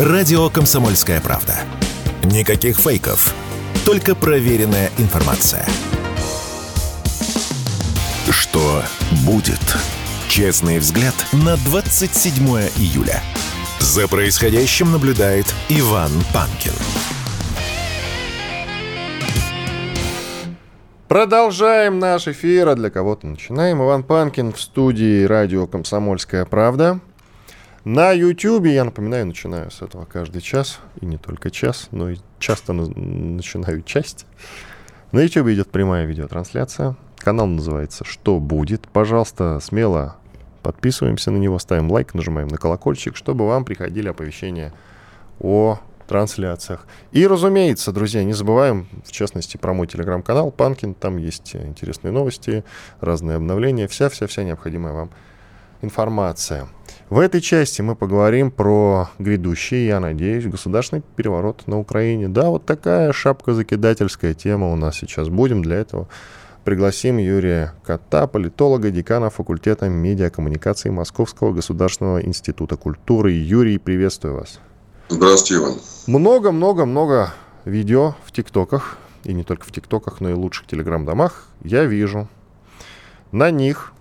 [0.00, 1.56] Радио «Комсомольская правда».
[2.24, 3.34] Никаких фейков,
[3.84, 5.66] только проверенная информация.
[8.30, 8.82] Что
[9.26, 9.60] будет?
[10.26, 12.34] Честный взгляд на 27
[12.78, 13.20] июля.
[13.78, 16.72] За происходящим наблюдает Иван Панкин.
[21.08, 23.82] Продолжаем наш эфир, а для кого-то начинаем.
[23.82, 27.00] Иван Панкин в студии радио «Комсомольская правда».
[27.84, 32.18] На YouTube, я напоминаю, начинаю с этого каждый час, и не только час, но и
[32.38, 34.26] часто на- начинаю часть.
[35.12, 36.96] На YouTube идет прямая видеотрансляция.
[37.16, 38.86] Канал называется «Что будет?».
[38.88, 40.16] Пожалуйста, смело
[40.62, 44.74] подписываемся на него, ставим лайк, нажимаем на колокольчик, чтобы вам приходили оповещения
[45.40, 46.86] о трансляциях.
[47.12, 50.92] И, разумеется, друзья, не забываем, в частности, про мой телеграм-канал Панкин.
[50.92, 52.62] Там есть интересные новости,
[53.00, 55.10] разные обновления, вся-вся-вся необходимая вам
[55.80, 56.68] информация.
[57.10, 62.28] В этой части мы поговорим про грядущий, я надеюсь, государственный переворот на Украине.
[62.28, 65.28] Да, вот такая шапка-закидательская тема у нас сейчас.
[65.28, 66.06] Будем для этого
[66.62, 73.32] пригласим Юрия Кота, политолога, декана факультета медиакоммуникации Московского государственного института культуры.
[73.32, 74.60] Юрий, приветствую вас.
[75.08, 75.80] Здравствуйте, Иван.
[76.06, 82.28] Много-много-много видео в ТикТоках, и не только в ТикТоках, но и лучших телеграм-домах я вижу.
[83.32, 83.94] На них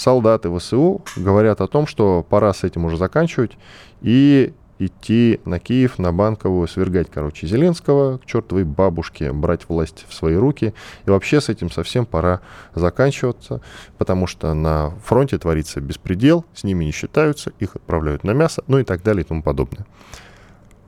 [0.00, 3.52] солдаты ВСУ говорят о том, что пора с этим уже заканчивать
[4.00, 10.14] и идти на Киев, на Банковую, свергать, короче, Зеленского, к чертовой бабушке, брать власть в
[10.14, 10.72] свои руки.
[11.04, 12.40] И вообще с этим совсем пора
[12.74, 13.60] заканчиваться,
[13.98, 18.78] потому что на фронте творится беспредел, с ними не считаются, их отправляют на мясо, ну
[18.78, 19.86] и так далее и тому подобное.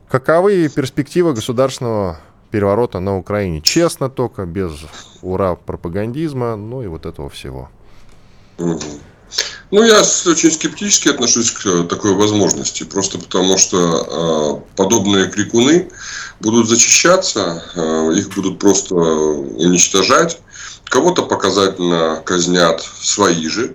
[0.09, 2.19] Каковы перспективы государственного
[2.51, 3.61] переворота на Украине?
[3.61, 4.87] Честно только, без
[5.21, 7.69] ура пропагандизма, ну и вот этого всего.
[8.59, 15.91] Ну, я очень скептически отношусь к э, такой возможности, просто потому что э, подобные крикуны
[16.41, 20.39] будут зачищаться, э, их будут просто уничтожать,
[20.85, 23.75] кого-то показательно казнят свои же,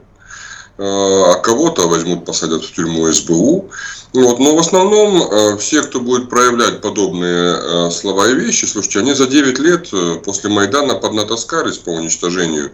[0.80, 3.70] а кого-то возьмут, посадят в тюрьму СБУ.
[4.14, 4.40] Вот.
[4.40, 9.14] Но в основном э, все, кто будет проявлять подобные э, слова и вещи, слушайте, они
[9.14, 12.72] за 9 лет э, после Майдана поднатаскались по уничтожению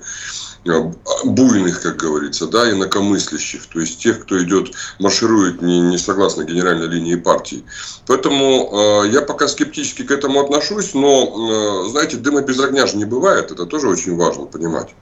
[0.65, 0.91] э,
[1.23, 6.87] буйных, как говорится, да, инакомыслящих, то есть тех, кто идет, марширует не, не согласно генеральной
[6.87, 7.63] линии партии.
[8.05, 12.97] Поэтому э, я пока скептически к этому отношусь, но, э, знаете, дыма без огня же
[12.97, 14.93] не бывает, это тоже очень важно понимать.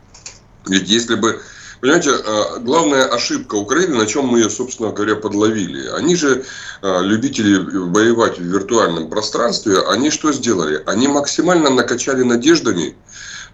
[0.65, 1.41] Ведь если бы
[1.81, 5.87] Понимаете, э, главная ошибка Украины, на чем мы ее, собственно говоря, подловили.
[5.87, 6.45] Они же,
[6.83, 10.83] э, любители воевать в виртуальном пространстве, они что сделали?
[10.85, 12.95] Они максимально накачали надеждами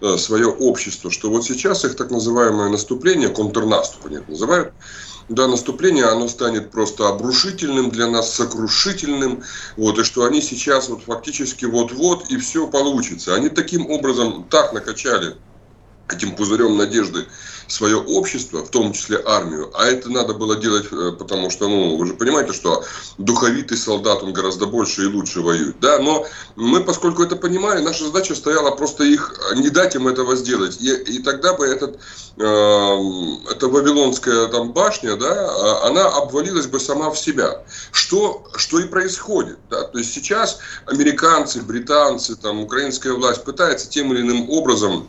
[0.02, 4.72] э, свое общество, что вот сейчас их так называемое наступление, контрнаступ они это называют,
[5.30, 9.42] да, наступление, оно станет просто обрушительным для нас, сокрушительным,
[9.78, 13.34] вот, и что они сейчас вот фактически вот-вот, и все получится.
[13.34, 15.36] Они таким образом так накачали
[16.12, 17.26] этим пузырем надежды
[17.68, 21.96] свое общество, в том числе армию, а это надо было делать, э, потому что, ну,
[21.96, 22.82] вы же понимаете, что
[23.18, 26.26] духовитый солдат, он гораздо больше и лучше воюет, да, но
[26.56, 30.80] мы, поскольку это понимали, наша задача стояла просто их, э, не дать им этого сделать,
[30.80, 31.96] и, и тогда бы этот,
[32.38, 32.42] э,
[33.50, 38.84] эта Вавилонская там башня, да, а, она обвалилась бы сама в себя, что, что и
[38.84, 45.08] происходит, да, то есть сейчас американцы, британцы, там, украинская власть пытается тем или иным образом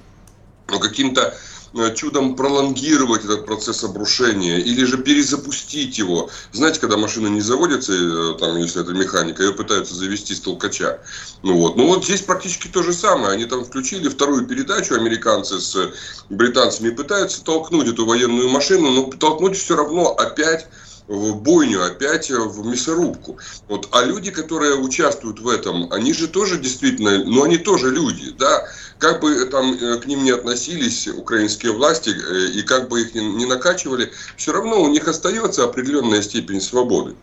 [0.72, 1.36] ну, каким-то
[1.74, 6.30] э, чудом пролонгировать этот процесс обрушения или же перезапустить его.
[6.52, 11.00] Знаете, когда машина не заводится, э, там, если это механика, ее пытаются завести с толкача.
[11.44, 13.34] Ну вот, ну вот здесь практически то же самое.
[13.34, 15.92] Они там включили вторую передачу, американцы с
[16.30, 20.68] британцами, пытаются толкнуть эту военную машину, но толкнуть все равно опять
[21.10, 23.40] в бойню, опять в мясорубку.
[23.68, 23.90] Вот.
[23.92, 28.64] А люди, которые участвуют в этом, они же тоже действительно, ну они тоже люди, да,
[29.00, 33.16] как бы там э, к ним не относились украинские власти э, и как бы их
[33.16, 37.16] ни накачивали, все равно у них остается определенная степень свободы.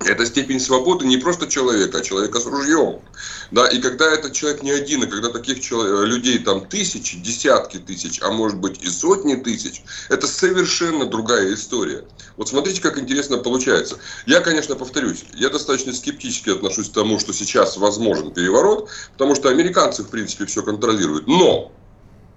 [0.00, 3.02] Эта степень свободы не просто человека, а человека с ружьем.
[3.50, 7.78] Да, и когда этот человек не один, и когда таких чело- людей там тысячи, десятки
[7.78, 12.06] тысяч, а может быть и сотни тысяч, это совершенно другая история.
[12.36, 13.98] Вот смотрите, как интересно получается.
[14.24, 19.48] Я, конечно, повторюсь, я достаточно скептически отношусь к тому, что сейчас возможен переворот, потому что
[19.48, 21.26] американцы, в принципе, все контролируют.
[21.26, 21.77] Но,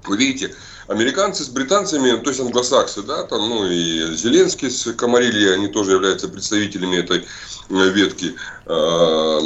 [0.06, 0.56] вы видите,
[0.88, 5.94] американцы с британцами, то есть англосаксы, да, там, ну и Зеленский с Камарильей, они тоже
[5.94, 7.20] являются представителями этой
[7.70, 9.40] э, ветки, э,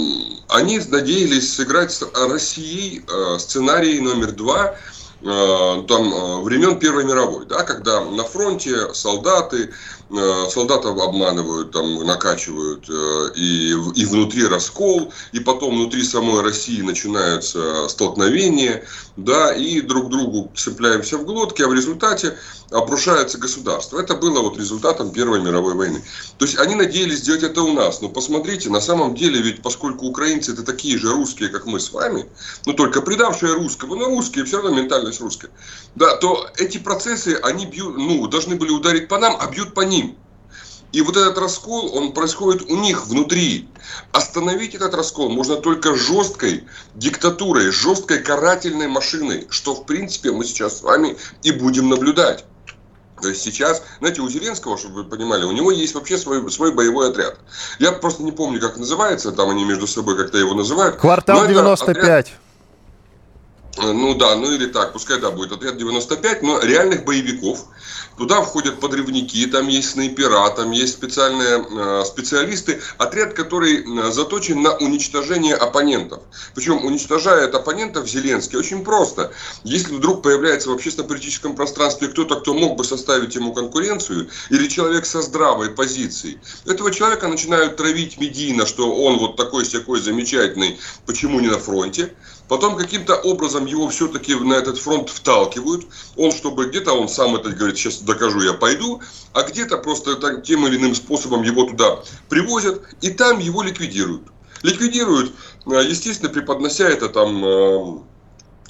[0.50, 4.75] они надеялись сыграть с Россией э, сценарий номер два
[5.22, 9.72] э, там, времен Первой мировой, да, когда на фронте солдаты
[10.10, 17.88] солдатов обманывают, там, накачивают, э, и, и внутри раскол, и потом внутри самой России начинаются
[17.90, 18.86] столкновения,
[19.18, 22.38] да, и друг другу цепляемся в глотки, а в результате
[22.72, 24.00] обрушается государство.
[24.00, 26.04] Это было вот результатом Первой мировой войны.
[26.38, 28.01] То есть они надеялись сделать это у нас.
[28.01, 31.92] Но посмотрите, на самом деле, ведь поскольку украинцы это такие же русские, как мы с
[31.92, 32.25] вами,
[32.66, 35.51] но только предавшие русского, но русские, все равно ментальность русская,
[35.96, 39.81] да, то эти процессы, они бьют, ну, должны были ударить по нам, а бьют по
[39.81, 40.05] ним.
[40.95, 43.68] И вот этот раскол, он происходит у них внутри.
[44.13, 46.63] Остановить этот раскол можно только жесткой
[46.94, 52.45] диктатурой, жесткой карательной машиной, что в принципе мы сейчас с вами и будем наблюдать.
[53.21, 56.71] То есть сейчас, знаете, у Зеленского, чтобы вы понимали, у него есть вообще свой, свой
[56.71, 57.39] боевой отряд.
[57.77, 60.95] Я просто не помню, как называется, там они между собой как-то его называют.
[60.95, 61.98] Квартал 95.
[61.98, 62.27] Отряд,
[63.77, 67.66] ну да, ну или так, пускай да, будет отряд 95, но реальных боевиков.
[68.18, 72.81] Туда входят подрывники, там есть снайпера, там есть специальные э, специалисты.
[72.98, 76.24] Отряд, который э, заточен на уничтожение оппонентов.
[76.54, 79.33] Причем уничтожает оппонентов Зеленский очень просто.
[79.66, 85.06] Если вдруг появляется в общественно-политическом пространстве кто-то, кто мог бы составить ему конкуренцию, или человек
[85.06, 91.42] со здравой позицией, этого человека начинают травить медийно, что он вот такой всякой замечательный, почему
[91.42, 92.13] не на фронте.
[92.47, 95.88] Потом каким-то образом его все-таки на этот фронт вталкивают.
[96.15, 99.01] Он, чтобы где-то он сам это говорит, сейчас докажу, я пойду,
[99.33, 102.00] а где-то просто так, тем или иным способом его туда
[102.30, 104.24] привозят, и там его ликвидируют.
[104.62, 105.33] Ликвидируют,
[105.65, 108.00] э, естественно, преподнося это там э,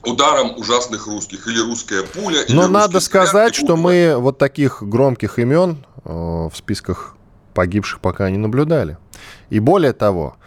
[0.05, 2.39] ударом ужасных русских или русская пуля.
[2.49, 7.15] Но надо сказать, что мы вот таких громких имен э, в списках
[7.53, 8.97] погибших пока не наблюдали.
[9.49, 10.37] И более того,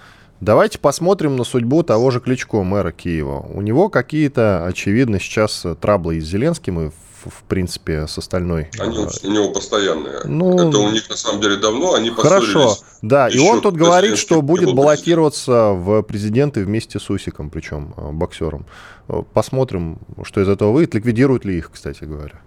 [0.41, 3.41] Давайте посмотрим на судьбу того же Кличко, мэра Киева.
[3.53, 6.91] У него какие-то, очевидно, сейчас траблы и с Зеленским, и
[7.25, 8.69] в принципе, с остальной.
[8.79, 10.21] Они у него постоянные.
[10.25, 14.19] Ну, это у них на самом деле давно, они Хорошо, да, и он тут говорит,
[14.19, 18.67] что будет баллотироваться в президенты вместе с Усиком, причем э, боксером.
[19.09, 22.41] Э, посмотрим, что из этого выйдет, ликвидируют ли их, кстати говоря.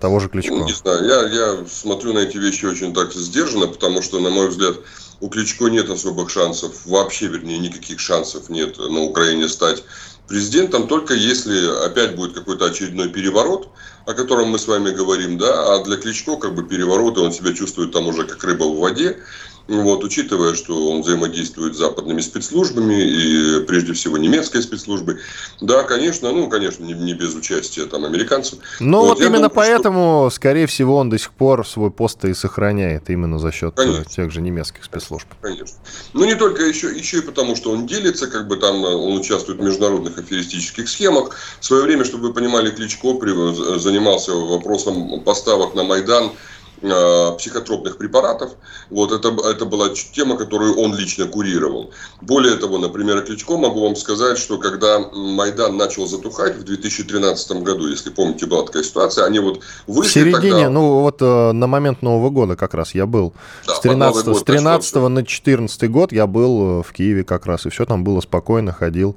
[0.00, 0.54] Того же Кличко.
[0.54, 4.30] Ну, не знаю, я, я смотрю на эти вещи очень так сдержанно, потому что, на
[4.30, 4.76] мой взгляд,
[5.20, 9.84] у Кличко нет особых шансов, вообще, вернее, никаких шансов нет на Украине стать
[10.26, 13.68] президентом, только если опять будет какой-то очередной переворот,
[14.06, 17.52] о котором мы с вами говорим, да, а для Кличко как бы перевороты, он себя
[17.52, 19.18] чувствует там уже как рыба в воде,
[19.68, 25.18] вот, учитывая, что он взаимодействует с западными спецслужбами и прежде всего немецкой спецслужбой,
[25.60, 28.58] да, конечно, ну, конечно, не, не без участия там американцев.
[28.80, 30.36] Но вот, вот именно думаю, поэтому, что...
[30.36, 34.04] скорее всего, он до сих пор свой пост и сохраняет именно за счет э, конечно.
[34.04, 35.28] тех же немецких спецслужб.
[35.40, 35.76] Конечно.
[36.12, 39.18] Ну, не только еще, еще и потому, что он делится, как бы там э, он
[39.18, 41.36] участвует в международных аферистических схемах.
[41.60, 46.32] В свое время, чтобы вы понимали, Кличко э, занимался вопросом поставок на Майдан
[46.80, 48.52] психотропных препаратов.
[48.88, 51.90] Вот это, это была тема, которую он лично курировал.
[52.22, 57.86] Более того, например, Кличко могу вам сказать, что когда Майдан начал затухать в 2013 году,
[57.88, 60.70] если помните, была такая ситуация, они вот вышли В середине, тогда...
[60.70, 63.34] ну вот э, на момент Нового года как раз я был.
[63.66, 67.44] Да, с 13, год, с 13 на 14 год я был э, в Киеве как
[67.46, 69.16] раз, и все там было спокойно, ходил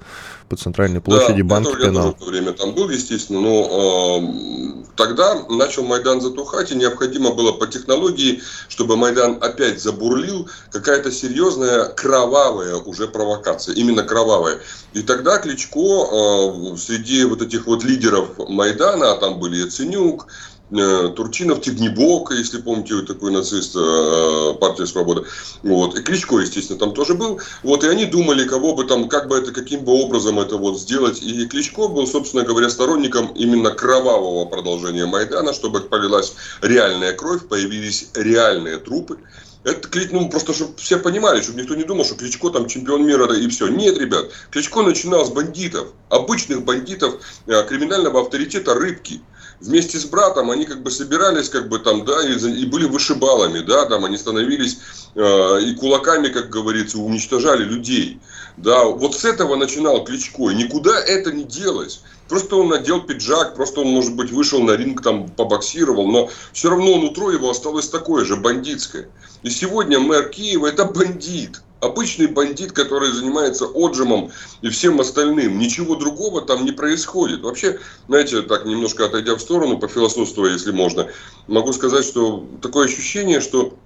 [0.53, 4.83] по центральной площади да, банк я тоже в то время там был, естественно, но э,
[4.95, 11.85] тогда начал Майдан затухать, и необходимо было по технологии, чтобы Майдан опять забурлил, какая-то серьезная
[11.85, 14.59] кровавая уже провокация, именно кровавая.
[14.93, 20.27] И тогда Кличко э, среди вот этих вот лидеров Майдана, а там были Яценюк,
[20.69, 25.23] Турчинов, Тигнебок, если помните, такой нацист, э, партия Свобода.
[25.61, 25.97] Вот.
[25.97, 27.39] И Кличко, естественно, там тоже был.
[27.61, 27.83] Вот.
[27.83, 31.21] И они думали, кого бы там, как бы это, каким бы образом это вот сделать.
[31.21, 38.09] И Кличко был, собственно говоря, сторонником именно кровавого продолжения Майдана, чтобы полилась реальная кровь, появились
[38.15, 39.19] реальные трупы.
[39.63, 43.27] Это ну, просто, чтобы все понимали, чтобы никто не думал, что Кличко там чемпион мира
[43.27, 43.67] да, и все.
[43.67, 47.15] Нет, ребят, Кличко начинал с бандитов, обычных бандитов
[47.47, 49.21] э, криминального авторитета Рыбки
[49.59, 53.59] вместе с братом они как бы собирались, как бы там, да, и, и были вышибалами,
[53.59, 54.79] да, там они становились
[55.15, 58.19] э, и кулаками, как говорится, уничтожали людей.
[58.57, 62.01] Да, вот с этого начинал Кличко, и никуда это не делось.
[62.29, 66.69] Просто он надел пиджак, просто он, может быть, вышел на ринг, там, побоксировал, но все
[66.69, 69.09] равно внутри его осталось такое же, бандитское.
[69.43, 71.61] И сегодня мэр Киева– это бандит.
[71.83, 75.59] Обычный бандит, который занимается отжимом и всем остальным.
[75.59, 77.41] Ничего другого там не происходит.
[77.41, 81.09] Вообще, знаете, так немножко отойдя в сторону, по философству, если можно,
[81.47, 83.77] могу сказать, что такое ощущение, что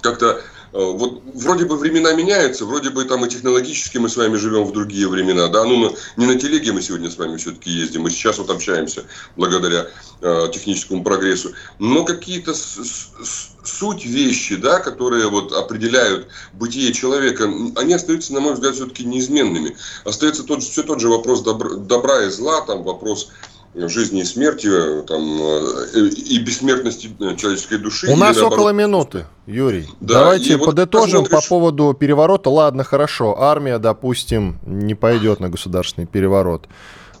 [0.00, 0.40] как-то
[0.74, 4.72] вот вроде бы времена меняются, вроде бы там и технологически мы с вами живем в
[4.72, 8.38] другие времена, да, ну не на телеге мы сегодня с вами все-таки ездим, мы сейчас
[8.38, 9.04] вот общаемся
[9.36, 9.86] благодаря
[10.20, 17.44] э, техническому прогрессу, но какие-то суть вещи, да, которые вот определяют бытие человека,
[17.76, 19.76] они остаются, на мой взгляд, все-таки неизменными.
[20.04, 23.30] Остается тот, все тот же вопрос добра, добра и зла, там вопрос
[23.74, 24.68] жизни и смерти
[25.06, 28.06] там, э, и бессмертности человеческой души.
[28.08, 28.52] У нас наоборот...
[28.52, 29.88] около минуты, Юрий.
[30.00, 31.48] Да, Давайте подытожим вот посмотришь...
[31.48, 32.50] по поводу переворота.
[32.50, 36.68] Ладно, хорошо, армия, допустим, не пойдет на государственный переворот.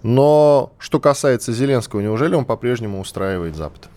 [0.02, 3.88] Но что касается Зеленского, неужели он по-прежнему устраивает Запад?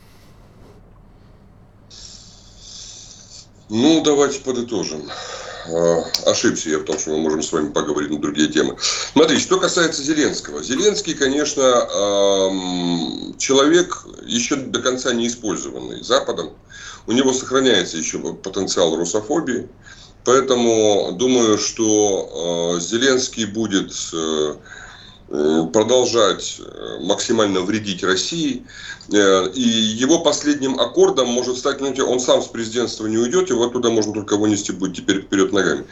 [3.69, 5.01] Ну, давайте подытожим.
[5.69, 8.77] А, ошибся я в том, что мы можем с вами поговорить на другие темы.
[9.13, 10.63] Смотрите, что касается Зеленского.
[10.63, 11.61] Зеленский, конечно,
[13.37, 16.51] человек еще до конца не использованный Западом.
[17.07, 19.67] У него сохраняется еще потенциал русофобии.
[20.25, 24.55] Поэтому думаю, что а, Зеленский будет э,
[25.29, 28.63] Э, продолжать э, максимально вредить России.
[29.11, 33.65] Э, и его последним аккордом может стать, знаете, он сам с президентства не уйдет, его
[33.65, 35.85] оттуда можно только вынести будет теперь вперед ногами.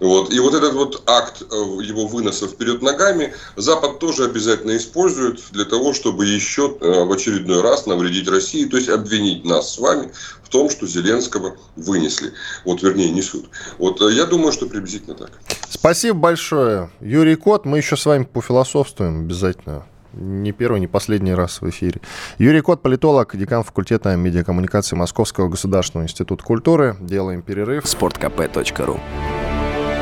[0.00, 0.32] Вот.
[0.32, 5.94] И вот этот вот акт его выноса вперед ногами Запад тоже обязательно использует для того,
[5.94, 10.68] чтобы еще в очередной раз навредить России, то есть обвинить нас с вами в том,
[10.68, 12.32] что Зеленского вынесли.
[12.66, 13.46] Вот, вернее, несут.
[13.78, 15.30] Вот я думаю, что приблизительно так.
[15.70, 16.90] Спасибо большое.
[17.00, 19.86] Юрий Кот, мы еще с вами пофилософствуем обязательно.
[20.16, 22.00] Не первый, не последний раз в эфире.
[22.38, 26.96] Юрий Кот, политолог, декан факультета медиакоммуникации Московского государственного института культуры.
[27.00, 27.86] Делаем перерыв.
[27.86, 28.98] Спорткп.ру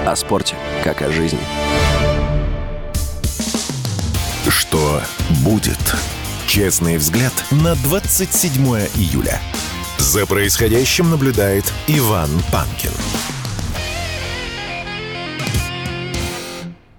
[0.06, 0.54] О спорте,
[0.84, 1.40] как о жизни.
[4.48, 5.00] Что
[5.44, 5.96] будет?
[6.46, 8.62] Честный взгляд на 27
[8.94, 9.40] июля.
[9.98, 13.33] За происходящим наблюдает Иван Панкин.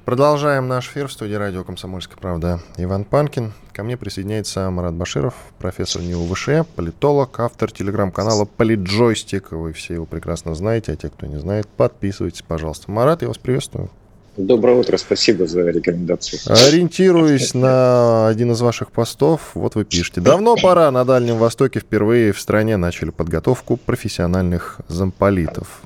[0.06, 2.60] Продолжаем наш эфир в студии радио «Комсомольская правда».
[2.78, 3.54] Иван Панкин.
[3.74, 9.52] Ко мне присоединяется Марат Баширов, профессор НИУ ВШЭ, политолог, автор телеграм-канала «Политджойстик».
[9.52, 12.92] Вы все его прекрасно знаете, а те, кто не знает, подписывайтесь, пожалуйста.
[12.92, 13.90] Марат, я вас приветствую.
[14.38, 16.40] Доброе утро, спасибо за рекомендацию.
[16.56, 20.22] Ориентируясь на один из ваших постов, вот вы пишете.
[20.22, 25.82] Давно пора, на Дальнем Востоке впервые в стране начали подготовку профессиональных замполитов.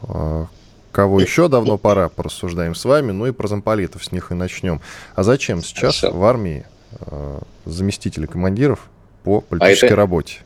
[0.99, 4.35] А, кого еще давно пора, порассуждаем с вами, ну и про замполитов с них и
[4.35, 4.81] начнем.
[5.15, 6.17] А зачем сейчас Хорошо.
[6.17, 6.65] в армии
[6.99, 8.89] э, заместители командиров
[9.23, 10.39] по политической а это, работе?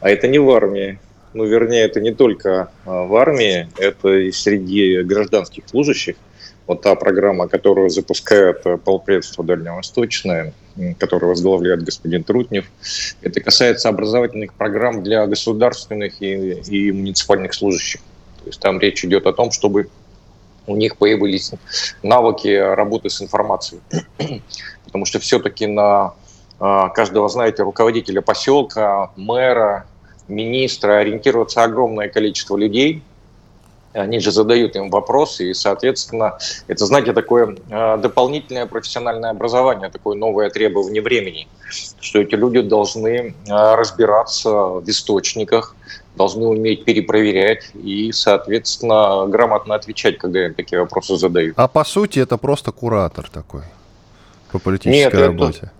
[0.00, 0.98] А это не в армии.
[1.32, 6.16] Ну, вернее, это не только а, в армии, это и среди гражданских служащих.
[6.66, 10.54] Вот та программа, которую запускает э, полпредство Дальневосточное,
[10.98, 12.64] которую возглавляет господин Трутнев,
[13.22, 18.00] это касается образовательных программ для государственных и, и муниципальных служащих.
[18.40, 19.88] То есть там речь идет о том, чтобы
[20.66, 21.52] у них появились
[22.02, 23.80] навыки работы с информацией.
[24.84, 26.14] Потому что все-таки на
[26.58, 29.86] а, каждого, знаете, руководителя поселка, мэра,
[30.28, 33.02] министра ориентироваться огромное количество людей.
[33.92, 40.16] Они же задают им вопросы, и, соответственно, это, знаете, такое а, дополнительное профессиональное образование, такое
[40.16, 41.48] новое требование времени,
[42.00, 45.74] что эти люди должны а, разбираться в источниках,
[46.16, 51.54] должны уметь перепроверять и, соответственно, грамотно отвечать, когда им такие вопросы задают.
[51.58, 53.62] А по сути это просто куратор такой
[54.50, 55.58] по политической нет, работе?
[55.58, 55.72] Это,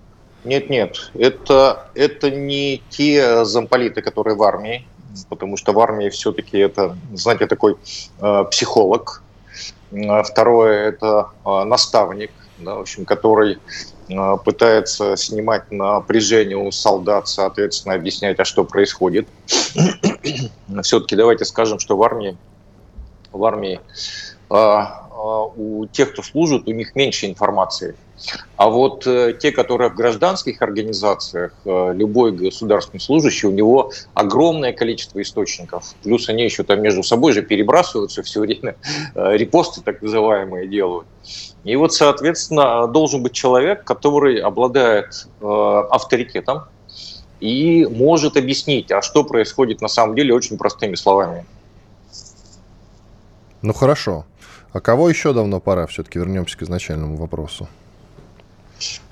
[0.45, 4.87] нет, нет, это, это не те замполиты, которые в армии,
[5.29, 7.77] потому что в армии все-таки это, знаете, такой
[8.21, 9.23] э, психолог.
[10.25, 14.00] Второе– это э, наставник, да, в общем, который Э,
[14.45, 19.29] пытается снимать напряжение у солдат, соответственно, объяснять, а что происходит.
[20.83, 22.37] Все-таки давайте скажем, что в армии,
[23.33, 23.81] в армии
[24.51, 24.83] э,
[25.57, 27.95] у тех, кто служит, у них меньше информации.
[28.57, 35.95] А вот те, которые в гражданских организациях, любой государственный служащий, у него огромное количество источников.
[36.03, 38.77] Плюс они еще там между собой же перебрасываются все время,
[39.15, 41.07] репосты так называемые делают.
[41.65, 45.47] И вот, соответственно, должен быть человек, который обладает э,
[45.91, 46.65] авторитетом
[47.41, 51.45] и может объяснить, а что происходит на самом деле очень простыми словами.
[53.63, 54.25] Ну хорошо.
[54.73, 55.87] А кого еще давно пора?
[55.87, 57.69] Все-таки вернемся к изначальному вопросу.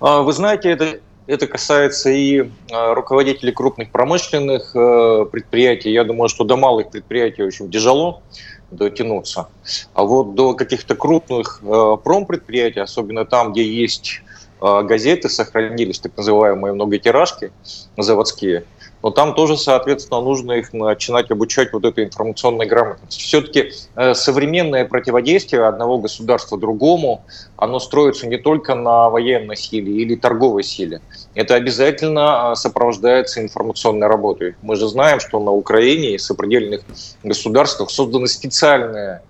[0.00, 2.48] А, вы знаете, это, это касается и э,
[2.94, 5.90] руководителей крупных промышленных э, предприятий.
[5.90, 8.22] Я думаю, что до малых предприятий очень тяжело
[8.70, 9.48] дотянуться.
[9.94, 14.22] А вот до каких-то крупных э, промпредприятий, особенно там, где есть
[14.60, 17.50] э, газеты, сохранились так называемые многотиражки
[17.96, 18.64] заводские,
[19.08, 23.18] но там тоже, соответственно, нужно их начинать обучать вот этой информационной грамотности.
[23.18, 27.24] Все-таки э, современное противодействие одного государства другому,
[27.56, 31.00] оно строится не только на военной силе или торговой силе.
[31.34, 34.56] Это обязательно сопровождается информационной работой.
[34.60, 36.82] Мы же знаем, что на Украине и сопредельных
[37.22, 39.22] государствах созданы специальные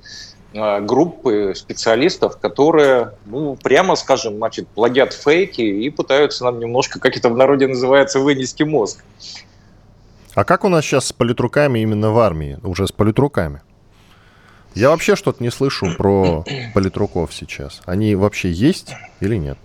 [0.54, 7.16] Э, группы специалистов, которые, ну, прямо скажем, значит, плодят фейки и пытаются нам немножко, как
[7.18, 9.04] это в народе называется, вынести мозг.
[10.38, 13.61] А как у нас сейчас с политруками именно в армии, уже с политруками?
[14.76, 17.80] Я вообще что-то не слышу про политруков сейчас.
[17.87, 19.59] Они вообще есть или нет?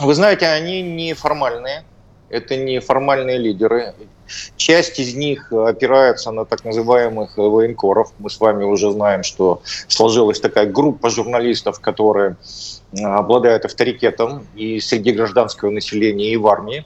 [0.00, 1.84] Вы знаете, они неформальные.
[2.30, 3.94] Это неформальные лидеры.
[4.56, 8.12] Часть из них опирается на так называемых военкоров.
[8.18, 12.34] Мы с вами уже знаем, что сложилась такая группа журналистов, которые
[13.00, 16.84] обладают авторитетом и среди гражданского населения, и в армии.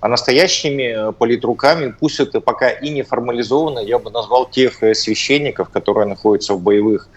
[0.00, 6.06] А настоящими политруками, пусть это пока и не формализовано, я бы назвал тех священников, которые
[6.06, 7.08] находятся в боевых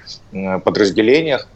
[0.64, 1.48] подразделениях.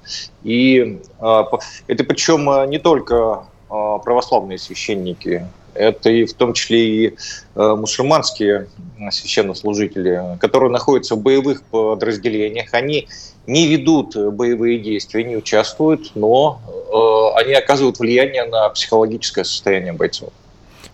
[0.43, 7.15] И это причем не только православные священники, это и в том числе и
[7.55, 8.67] э, мусульманские
[9.11, 12.73] священнослужители, которые находятся в боевых подразделениях.
[12.73, 13.07] Они
[13.47, 20.29] не ведут боевые действия, не участвуют, но э, они оказывают влияние на психологическое состояние бойцов.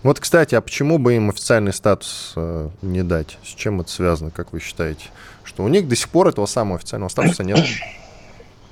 [0.03, 3.38] Вот, кстати, а почему бы им официальный статус э, не дать?
[3.43, 5.05] С чем это связано, как вы считаете?
[5.43, 7.60] Что у них до сих пор этого самого официального статуса нет?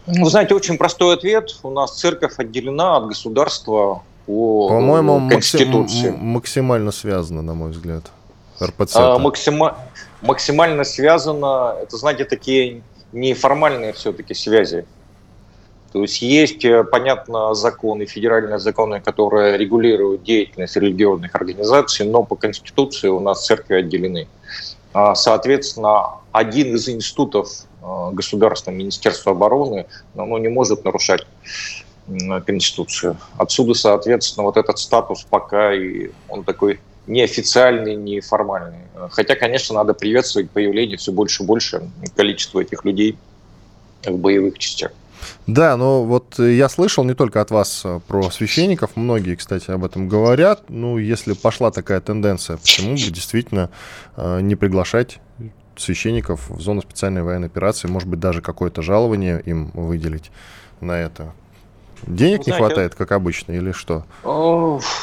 [0.08, 1.56] Вы знаете, очень простой ответ.
[1.62, 6.10] У нас церковь отделена от государства по По-моему, Конституции.
[6.10, 8.12] максимально связано, на мой взгляд.
[8.62, 8.96] РПЦ.
[8.96, 9.78] А, максима-
[10.22, 14.86] максимально связано, это, знаете, такие неформальные все-таки связи.
[15.92, 22.36] То есть есть, э, понятно, законы, федеральные законы, которые регулируют деятельность религиозных организаций, но по
[22.36, 24.28] Конституции у нас церкви отделены.
[24.94, 27.50] А, соответственно, один из институтов
[27.82, 31.26] э, государственного Министерства обороны ну, не может нарушать
[32.46, 33.18] Конституцию.
[33.38, 38.80] Отсюда, соответственно, вот этот статус пока и он такой неофициальный, неформальный.
[39.12, 43.18] Хотя, конечно, надо приветствовать появление все больше и больше количества этих людей
[44.06, 44.92] в боевых частях.
[45.48, 49.84] Да, но вот я слышал не только от вас э, про священников, многие, кстати, об
[49.84, 50.70] этом говорят.
[50.70, 53.70] Ну, если пошла такая тенденция, почему бы действительно
[54.16, 55.20] э, не приглашать
[55.76, 60.32] священников в зону специальной военной операции, может быть, даже какое-то жалование им выделить
[60.80, 61.34] на это?
[62.08, 64.04] Денег Знаете, не хватает, как обычно, или что?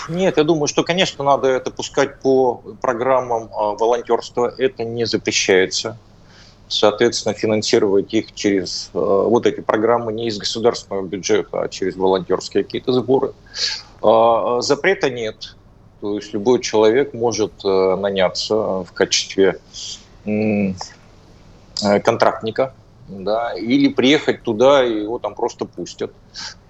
[0.08, 4.52] Нет, я думаю, что, конечно, надо это пускать по программам а, волонтерства.
[4.56, 5.98] Это не запрещается.
[6.68, 12.64] Соответственно, финансировать их через а, вот эти программы не из государственного бюджета, а через волонтерские
[12.64, 13.32] какие-то сборы.
[14.02, 15.56] А, запрета нет.
[16.00, 19.58] То есть любой человек может наняться в качестве
[22.04, 22.74] контрактника
[23.08, 26.12] да, или приехать туда, и его там просто пустят.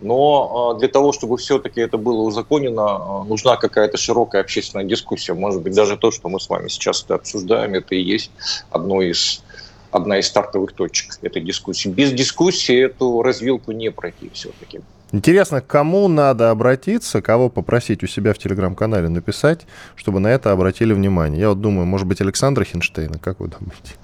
[0.01, 5.35] Но а, для того, чтобы все-таки это было узаконено, а, нужна какая-то широкая общественная дискуссия.
[5.35, 8.31] Может быть, даже то, что мы с вами сейчас это обсуждаем, это и есть
[8.70, 9.42] одно из,
[9.90, 11.88] одна из стартовых точек этой дискуссии.
[11.88, 14.81] Без дискуссии эту развилку не пройти все-таки.
[15.12, 20.92] Интересно, кому надо обратиться, кого попросить у себя в телеграм-канале написать, чтобы на это обратили
[20.92, 21.40] внимание?
[21.40, 23.94] Я вот думаю, может быть, Александра Хинштейна, как вы думаете?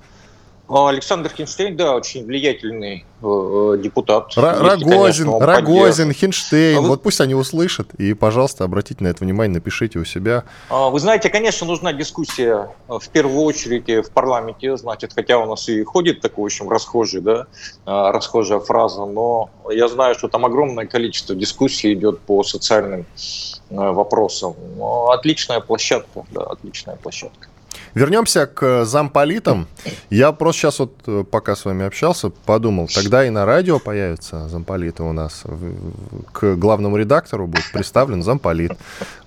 [0.75, 4.35] А Александр Хинштейн, да, очень влиятельный э, э депутат.
[4.39, 6.79] Р- Рогозин, конечно, Рогозин, Хинштейн.
[6.79, 6.89] А вы...
[6.89, 7.93] Вот пусть они услышат.
[7.99, 10.45] И, пожалуйста, обратите на это внимание, напишите у себя.
[10.71, 14.79] А, вы знаете, конечно, нужна дискуссия э, в первую очередь в парламенте.
[14.79, 17.47] Значит, хотя у нас и ходит такой, в общем, расхожий, да,
[17.85, 23.05] э, расхожая фраза, но я знаю, что там огромное количество дискуссий идет по социальным
[23.69, 24.55] вопросам.
[25.11, 27.52] Отличная площадка, да, отличная площадка.
[27.95, 29.67] Вернемся к замполитам.
[30.09, 34.49] Я просто сейчас вот, э, пока с вами общался, подумал, тогда и на радио появятся
[34.49, 35.45] замполиты у нас.
[36.33, 38.73] К главному редактору будет представлен замполит.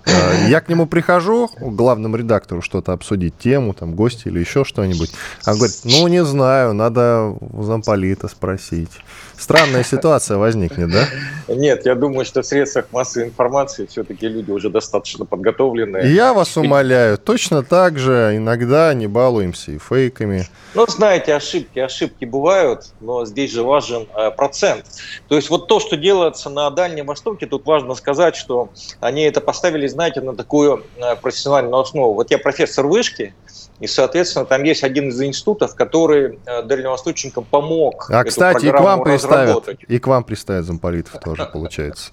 [0.06, 4.64] Э, я к нему прихожу, к главному редактору что-то обсудить, тему, там, гости или еще
[4.64, 5.12] что-нибудь.
[5.48, 8.92] Он говорит, ну, не знаю, надо у замполита спросить.
[9.38, 11.08] Странная ситуация возникнет, да?
[11.48, 16.14] Нет, я думаю, что в средствах массовой информации все-таки люди уже достаточно подготовленные.
[16.14, 18.55] Я вас умоляю, точно так же иногда
[18.94, 20.48] не балуемся и фейками.
[20.74, 24.86] Ну, знаете, ошибки, ошибки бывают, но здесь же важен э, процент.
[25.28, 29.42] То есть вот то, что делается на Дальнем Востоке, тут важно сказать, что они это
[29.42, 32.14] поставили, знаете, на такую э, профессиональную основу.
[32.14, 33.34] Вот я профессор вышки,
[33.82, 38.80] И, соответственно, там есть один из институтов, который э, дальневосточникам помог А, кстати, и к
[38.80, 42.12] вам приставят, и к вам приставят замполитов тоже, получается.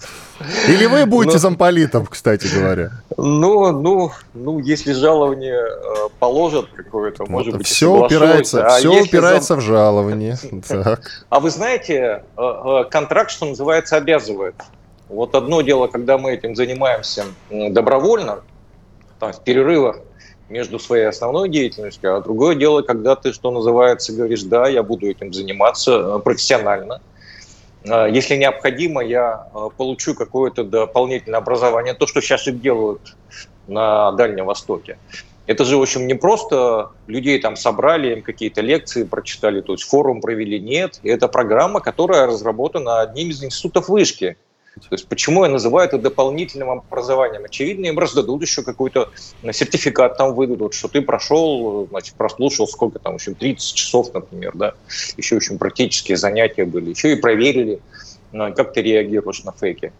[0.66, 2.90] Или вы будете ну, замполитом, кстати говоря.
[3.16, 9.56] Ну, ну, ну, если жалование э, положат какое-то, может быть, Все упирается, а все упирается
[9.56, 10.36] в жалование.
[11.28, 14.54] А вы знаете, э, контракт, что называется, обязывает.
[15.08, 18.40] Вот одно дело, когда мы этим занимаемся добровольно,
[19.20, 19.98] там, в перерывах,
[20.52, 25.08] между своей основной деятельностью, а другое дело, когда ты, что называется, говоришь, да, я буду
[25.08, 27.00] этим заниматься э, профессионально.
[27.84, 33.16] Э, если необходимо, я э, получу какое-то дополнительное образование, то, что сейчас и делают
[33.66, 34.98] на Дальнем Востоке.
[35.46, 39.84] Это же, в общем, не просто людей там собрали, им какие-то лекции прочитали, то есть
[39.84, 41.00] форум провели, нет.
[41.02, 44.36] Это программа, которая разработана одним из институтов вышки–
[44.80, 47.44] то есть почему я называю это дополнительным образованием?
[47.44, 49.10] Очевидно, им раздадут еще какой-то
[49.52, 54.52] сертификат там выдадут, что ты прошел, значит, прослушал сколько там, в общем, 30 часов, например,
[54.54, 54.74] да,
[55.16, 57.80] еще, в общем, практические занятия были, еще и проверили,
[58.32, 59.92] ну, как ты реагируешь на фейки.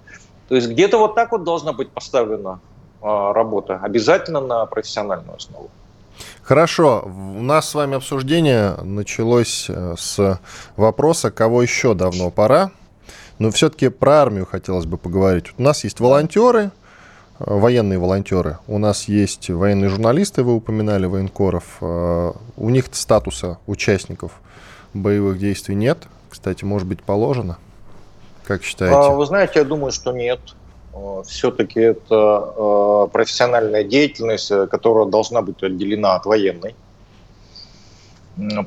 [0.48, 2.60] То есть где-то вот так вот должна быть поставлена
[3.02, 5.70] работа, обязательно на профессиональную основу.
[6.42, 10.40] Хорошо, у нас с вами обсуждение началось э, с
[10.76, 12.70] вопроса, кого еще давно пора
[13.42, 15.46] но все-таки про армию хотелось бы поговорить.
[15.58, 16.70] У нас есть волонтеры,
[17.40, 18.58] э, военные волонтеры.
[18.68, 21.64] У нас есть военные журналисты, вы упоминали военкоров.
[21.80, 24.40] Э, у них статуса участников
[24.94, 25.98] боевых действий нет.
[26.30, 27.58] Кстати, может быть, положено?
[28.44, 28.94] Как считаете?
[28.94, 30.38] А, вы знаете, я думаю, что нет.
[30.94, 36.76] Э, Все-таки это профессиональная деятельность, которая должна быть отделена от военной.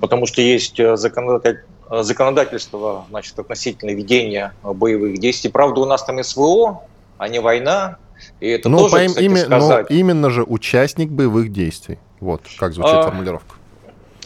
[0.01, 5.49] Потому что есть законодатель, законодательство значит, относительно ведения э, боевых действий.
[5.49, 6.83] Правда, у нас там СВО,
[7.17, 7.97] а не война.
[8.39, 9.89] И это ну, тоже, кстати, имя, сказать...
[9.89, 11.99] но именно же участник боевых действий.
[12.19, 13.55] Вот как звучит а, формулировка.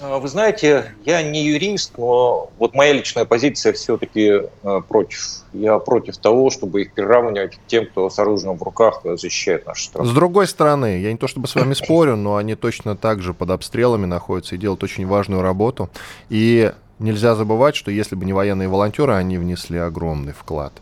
[0.02, 5.44] А, вы знаете, я не юрист, но вот моя личная позиция все-таки э, против.
[5.52, 9.86] Я против того, чтобы их приравнивать к тем, кто с оружием в руках защищает нашу
[9.86, 10.10] страну.
[10.10, 13.34] С другой стороны, я не то чтобы с вами спорю, но они точно так же
[13.34, 15.90] под обстрелами находятся и делают очень важную работу.
[16.30, 20.74] И нельзя забывать, что если бы не военные волонтеры, они внесли огромный вклад.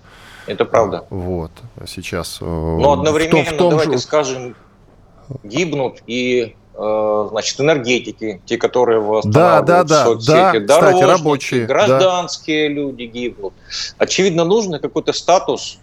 [0.48, 1.06] Это правда.
[1.10, 1.52] Вот,
[1.88, 2.40] сейчас.
[2.42, 4.00] Э, Но одновременно, в том, в том давайте же...
[4.00, 4.56] скажем,
[5.44, 12.70] гибнут и э, значит, энергетики, те, которые восстанавливают да, да, соцсети, да, кстати, рабочие, гражданские
[12.70, 12.76] да.
[12.76, 13.54] люди гибнут.
[13.98, 15.80] Очевидно, нужен какой-то статус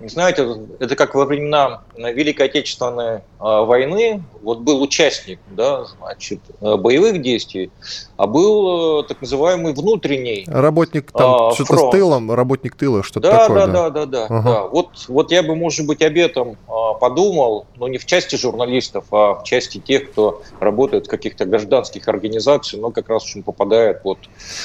[0.00, 0.46] знаете,
[0.80, 7.22] это как во времена Великой Отечественной а, войны, вот был участник да, значит, э, боевых
[7.22, 7.70] действий,
[8.16, 13.30] а был э, так называемый внутренний Работник там а, что-то с тылом, работник тыла, что-то
[13.30, 13.66] да, такое.
[13.66, 14.24] Да, да, да, да.
[14.26, 14.42] Ага.
[14.42, 14.62] да.
[14.64, 16.56] Вот, вот я бы, может быть, об этом
[17.00, 22.08] подумал, но не в части журналистов, а в части тех, кто работает в каких-то гражданских
[22.08, 24.18] организациях, но как раз попадает вот...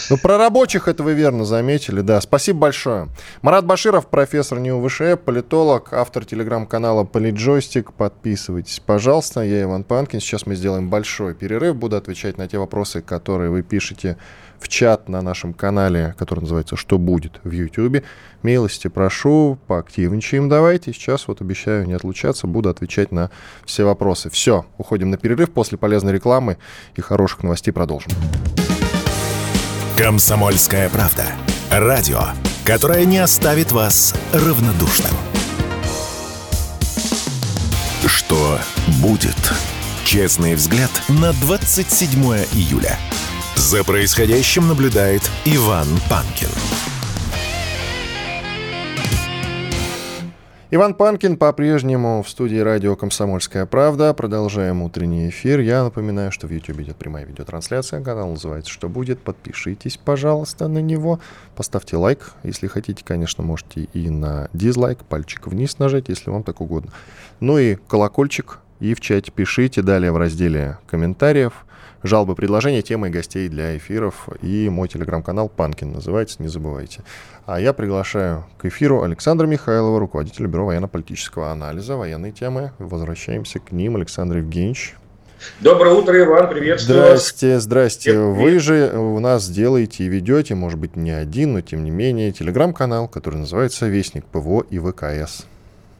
[0.09, 2.21] Ну, про рабочих это вы верно заметили, да.
[2.21, 3.09] Спасибо большое.
[3.41, 7.93] Марат Баширов, профессор НИУ ВШЭ, политолог, автор телеграм-канала Политджойстик.
[7.93, 9.41] Подписывайтесь, пожалуйста.
[9.41, 10.19] Я Иван Панкин.
[10.19, 11.75] Сейчас мы сделаем большой перерыв.
[11.75, 14.17] Буду отвечать на те вопросы, которые вы пишете
[14.59, 18.03] в чат на нашем канале, который называется «Что будет?» в YouTube.
[18.43, 20.93] Милости прошу, поактивничаем давайте.
[20.93, 23.31] Сейчас вот обещаю не отлучаться, буду отвечать на
[23.65, 24.29] все вопросы.
[24.29, 25.51] Все, уходим на перерыв.
[25.51, 26.57] После полезной рекламы
[26.95, 28.11] и хороших новостей продолжим.
[29.97, 31.25] «Комсомольская правда».
[31.71, 32.21] Радио,
[32.69, 35.09] которое не оставит вас равнодушным.
[38.05, 38.59] Что
[39.01, 39.35] будет?
[40.05, 42.99] Честный взгляд на 27 июля.
[43.55, 46.49] За происходящим наблюдает Иван Панкин.
[50.71, 54.13] Иван Панкин по-прежнему в студии радио «Комсомольская правда».
[54.13, 55.61] Продолжаем утренний эфир.
[55.61, 58.03] Я напоминаю, что в YouTube идет прямая видеотрансляция.
[58.03, 59.19] Канал называется «Что будет?».
[59.19, 61.19] Подпишитесь, пожалуйста, на него.
[61.55, 62.33] Поставьте лайк.
[62.43, 66.91] Если хотите, конечно, можете и на дизлайк, пальчик вниз нажать, если вам так угодно.
[67.39, 68.59] Ну и колокольчик.
[68.79, 71.65] И в чате пишите далее в разделе комментариев–
[72.03, 74.29] жалобы, предложения, темы гостей для эфиров.
[74.41, 77.01] И мой телеграм-канал Панкин называется, не забывайте.
[77.45, 82.71] А я приглашаю к эфиру Александра Михайлова, руководителя Бюро военно-политического анализа, военные темы.
[82.79, 83.95] Возвращаемся к ним.
[83.95, 84.95] Александр Евгеньевич.
[85.61, 87.63] Доброе утро, Иван, приветствую Здрасте, вас.
[87.63, 88.11] здрасте.
[88.11, 88.37] Привет.
[88.37, 92.33] Вы же у нас делаете и ведете, может быть, не один, но тем не менее,
[92.33, 95.45] телеграм-канал, который называется «Вестник ПВО и ВКС».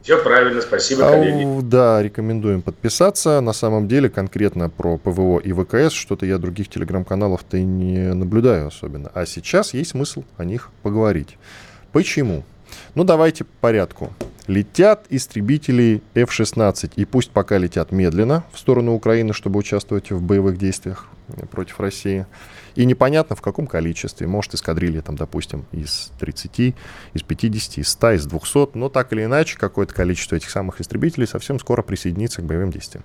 [0.02, 1.60] Все правильно, спасибо, а, коллеги.
[1.62, 3.40] Да, рекомендуем подписаться.
[3.40, 8.68] На самом деле, конкретно про ПВО и ВКС, что-то я других телеграм-каналов-то и не наблюдаю
[8.68, 9.10] особенно.
[9.14, 11.36] А сейчас есть смысл о них поговорить.
[11.92, 12.44] Почему?
[12.94, 14.12] Ну, давайте по порядку.
[14.46, 20.58] Летят истребители F-16, и пусть пока летят медленно в сторону Украины, чтобы участвовать в боевых
[20.58, 21.06] действиях
[21.50, 22.26] против России.
[22.74, 24.26] И непонятно в каком количестве.
[24.26, 26.74] Может, эскадрилья, там, допустим, из 30,
[27.14, 28.76] из 50, из 100, из 200.
[28.76, 33.04] Но так или иначе, какое-то количество этих самых истребителей совсем скоро присоединится к боевым действиям.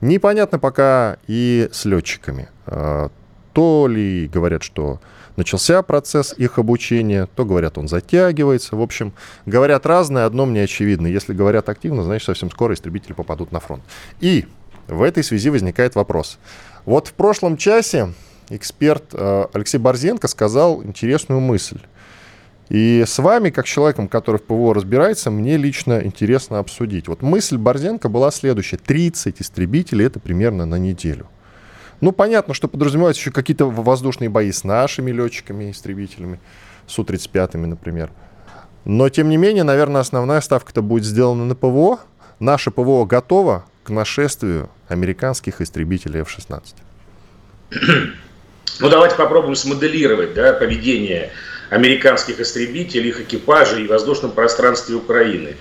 [0.00, 2.48] Непонятно пока и с летчиками.
[2.66, 3.10] А,
[3.52, 5.00] то ли говорят, что
[5.36, 8.76] начался процесс их обучения, то говорят, он затягивается.
[8.76, 9.12] В общем,
[9.46, 11.06] говорят разное, одно мне очевидно.
[11.06, 13.82] Если говорят активно, значит, совсем скоро истребители попадут на фронт.
[14.20, 14.46] И
[14.88, 16.38] в этой связи возникает вопрос.
[16.84, 18.12] Вот в прошлом часе
[18.50, 21.80] эксперт э, Алексей Борзенко сказал интересную мысль.
[22.68, 27.08] И с вами, как человеком, который в ПВО разбирается, мне лично интересно обсудить.
[27.08, 28.78] Вот мысль Борзенко была следующая.
[28.78, 31.28] 30 истребителей— это примерно на неделю.
[32.00, 36.40] Ну, понятно, что подразумеваются еще какие-то воздушные бои с нашими летчиками, истребителями,
[36.86, 38.10] Су-35, например.
[38.84, 42.00] Но, тем не менее, наверное, основная ставка-то будет сделана на ПВО.
[42.38, 46.74] Наше ПВО готово к нашествию американских истребителей F-16.
[48.80, 51.32] Ну, давайте попробуем смоделировать да, поведение
[51.70, 55.56] американских истребителей, их экипажей в воздушном пространстве Украины.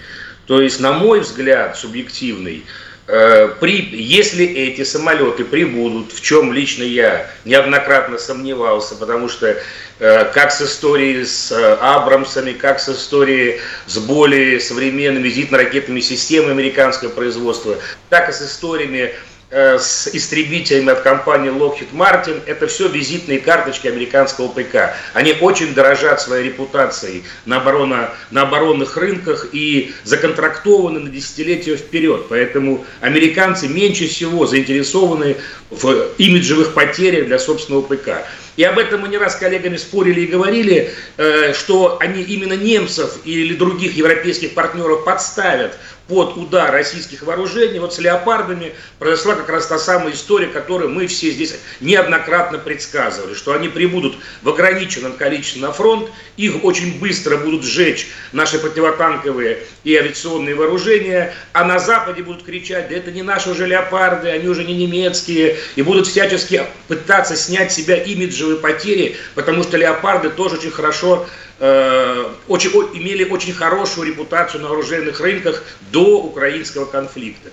[0.47, 2.65] То есть, на мой взгляд, субъективный,
[3.05, 9.57] Э, при, если эти самолеты прибудут, в чем лично я неоднократно сомневался, потому что
[9.99, 16.51] э, как с историей с э, Абрамсами, как с историей с более современными зенитно-ракетными системами
[16.51, 17.75] американского производства,
[18.09, 19.13] так и с историями
[19.53, 24.95] с истребителями от компании Lockheed Martin, это все визитные карточки американского ПК.
[25.13, 32.25] Они очень дорожат своей репутацией на, оборона, на оборонных рынках и законтрактованы на десятилетия вперед.
[32.29, 35.37] Поэтому американцы меньше всего заинтересованы
[35.69, 38.09] в имиджевых потерях для собственного ПК.
[38.55, 42.53] И об этом мы не раз с коллегами спорили и говорили, э, что они именно
[42.53, 47.79] немцев или других европейских партнеров подставят под удар российских вооружений.
[47.79, 53.33] Вот с леопардами произошла как раз та самая история, которую мы все здесь неоднократно предсказывали,
[53.33, 59.59] что они прибудут в ограниченном количестве на фронт, их очень быстро будут сжечь наши противотанковые
[59.83, 64.47] и авиационные вооружения, а на Западе будут кричать, да это не наши уже леопарды, они
[64.47, 70.29] уже не немецкие, и будут всячески пытаться снять с себя имиджевые потери, потому что леопарды
[70.29, 71.27] тоже очень хорошо
[71.59, 77.51] Э, очень, имели очень хорошую репутацию на оружейных рынках до украинского конфликта.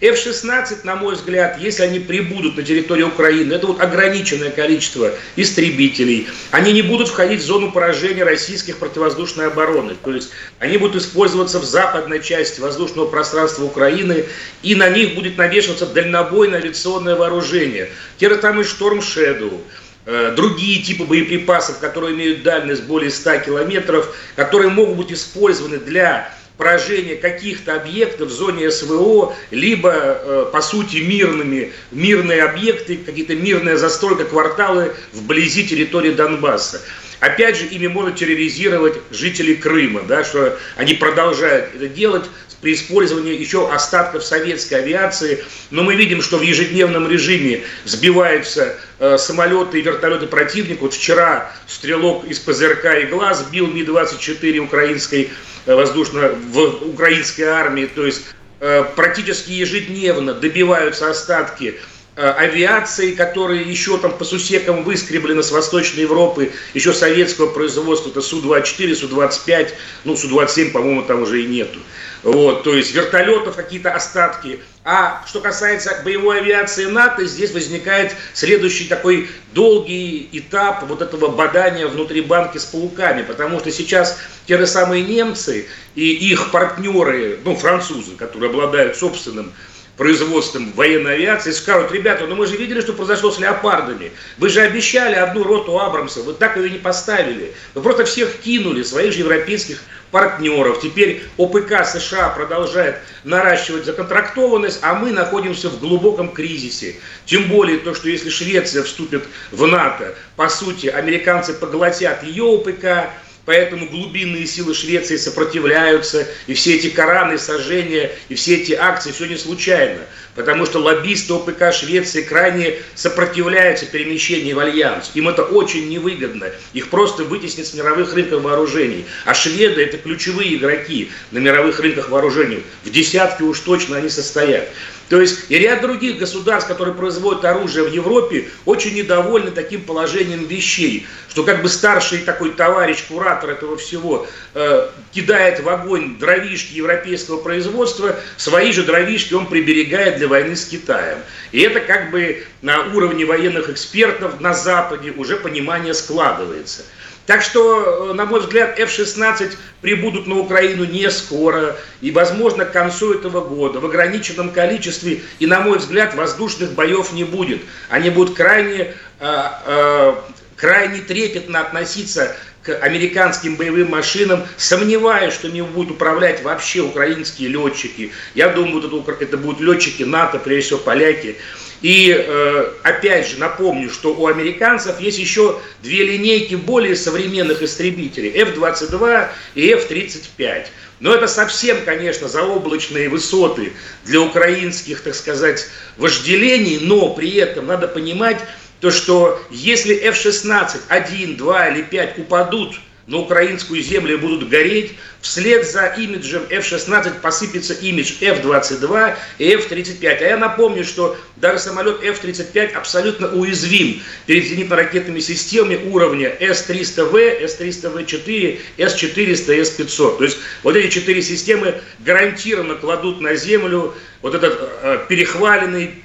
[0.00, 6.26] F-16, на мой взгляд, если они прибудут на территорию Украины, это вот ограниченное количество истребителей,
[6.50, 9.94] они не будут входить в зону поражения российских противовоздушной обороны.
[10.02, 14.24] То есть они будут использоваться в западной части воздушного пространства Украины,
[14.64, 17.88] и на них будет навешиваться дальнобойное авиационное вооружение.
[18.18, 24.14] Те же самые Storm Shadow, Э, другие типы боеприпасов, которые имеют дальность более 100 километров,
[24.36, 30.98] которые могут быть использованы для поражения каких-то объектов в зоне СВО, либо, э, по сути,
[30.98, 36.80] мирными, мирные объекты, какие-то мирная застройка, кварталы вблизи территории Донбасса.
[37.20, 42.24] Опять же, ими можно терроризировать жителей Крыма, да, что они продолжают это делать
[42.62, 45.44] при использовании еще остатков советской авиации.
[45.70, 50.82] Но мы видим, что в ежедневном режиме сбиваются э, самолеты и вертолеты противника.
[50.82, 55.30] Вот вчера стрелок из ПЗРК и глаз бил Ми-24 украинской
[55.66, 57.86] воздушно в украинской армии.
[57.86, 58.22] То есть
[58.60, 66.02] э, практически ежедневно добиваются остатки Э, авиации, которые еще там по сусекам выскреблены с Восточной
[66.02, 69.70] Европы, еще советского производства, это Су-24, Су-25,
[70.04, 71.78] ну, Су-27, по-моему, там уже и нету.
[72.22, 74.60] Вот, то есть вертолетов какие-то остатки.
[74.84, 81.86] А что касается боевой авиации НАТО, здесь возникает следующий такой долгий этап вот этого бадания
[81.86, 87.56] внутри банки с пауками, потому что сейчас те же самые немцы и их партнеры, ну,
[87.56, 89.52] французы, которые обладают собственным
[89.96, 94.12] производством военной авиации, скажут, ребята, ну мы же видели, что произошло с леопардами.
[94.38, 97.52] Вы же обещали одну роту Абрамса, вы так ее не поставили.
[97.74, 100.80] Вы просто всех кинули, своих же европейских партнеров.
[100.80, 106.96] Теперь ОПК США продолжает наращивать законтрактованность, а мы находимся в глубоком кризисе.
[107.24, 113.10] Тем более то, что если Швеция вступит в НАТО, по сути, американцы поглотят ее ОПК,
[113.44, 119.26] Поэтому глубинные силы Швеции сопротивляются, и все эти Кораны, сожжения, и все эти акции, все
[119.26, 120.00] не случайно.
[120.36, 125.10] Потому что лоббисты ОПК Швеции крайне сопротивляются перемещению в альянс.
[125.14, 126.50] Им это очень невыгодно.
[126.72, 129.04] Их просто вытеснят с мировых рынков вооружений.
[129.24, 132.62] А шведы это ключевые игроки на мировых рынках вооружений.
[132.84, 134.68] В десятке уж точно они состоят.
[135.08, 140.46] То есть и ряд других государств, которые производят оружие в Европе, очень недовольны таким положением
[140.46, 146.74] вещей, что как бы старший такой товарищ, куратор этого всего, э, кидает в огонь дровишки
[146.74, 151.18] европейского производства, свои же дровишки он приберегает для войны с Китаем.
[151.52, 156.84] И это как бы на уровне военных экспертов на Западе уже понимание складывается.
[157.26, 162.72] Так что, э, на мой взгляд, F-16 прибудут на Украину не скоро и, возможно, к
[162.72, 165.22] концу этого года в ограниченном количестве.
[165.38, 167.62] И, на мой взгляд, воздушных боев не будет.
[167.88, 170.14] Они будут крайне, э, э,
[170.56, 178.12] крайне трепетно относиться к американским боевым машинам, сомневаюсь, что не будут управлять вообще украинские летчики.
[178.34, 181.36] Я думаю, это, это будут летчики НАТО, прежде всего поляки.
[181.82, 188.30] И э, опять же напомню, что у американцев есть еще две линейки более современных истребителей,
[188.30, 190.66] F-22 и F-35.
[191.00, 193.72] Но это совсем, конечно, заоблачные высоты
[194.04, 195.66] для украинских, так сказать,
[195.96, 198.38] вожделений, но при этом надо понимать,
[198.80, 205.68] то, что если F-16 1, 2 или 5 упадут– на украинскую землю будут гореть, вслед
[205.68, 210.06] за имиджем F-16 посыпется имидж F-22 и F-35.
[210.06, 218.60] А я напомню, что даже самолет F-35 абсолютно уязвим перед зенитно-ракетными системами уровня S-300V, S-300V4,
[218.78, 220.18] S-400, S-500.
[220.18, 226.02] То есть вот эти четыре системы гарантированно кладут на землю вот этот э, перехваленный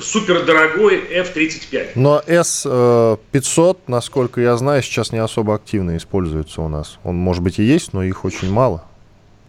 [0.00, 1.90] супердорогой F-35.
[1.94, 6.98] Но S-500, насколько я знаю, сейчас не особо активно используется у нас.
[7.04, 8.84] Он, может быть, и есть, но их очень мало.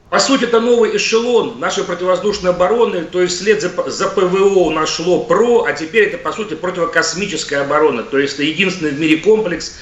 [0.10, 4.70] По сути, это новый эшелон нашей противовоздушной обороны, то есть след за, за ПВО у
[4.70, 9.00] нас шло ПРО, а теперь это, по сути, противокосмическая оборона, то есть это единственный в
[9.00, 9.76] мире комплекс,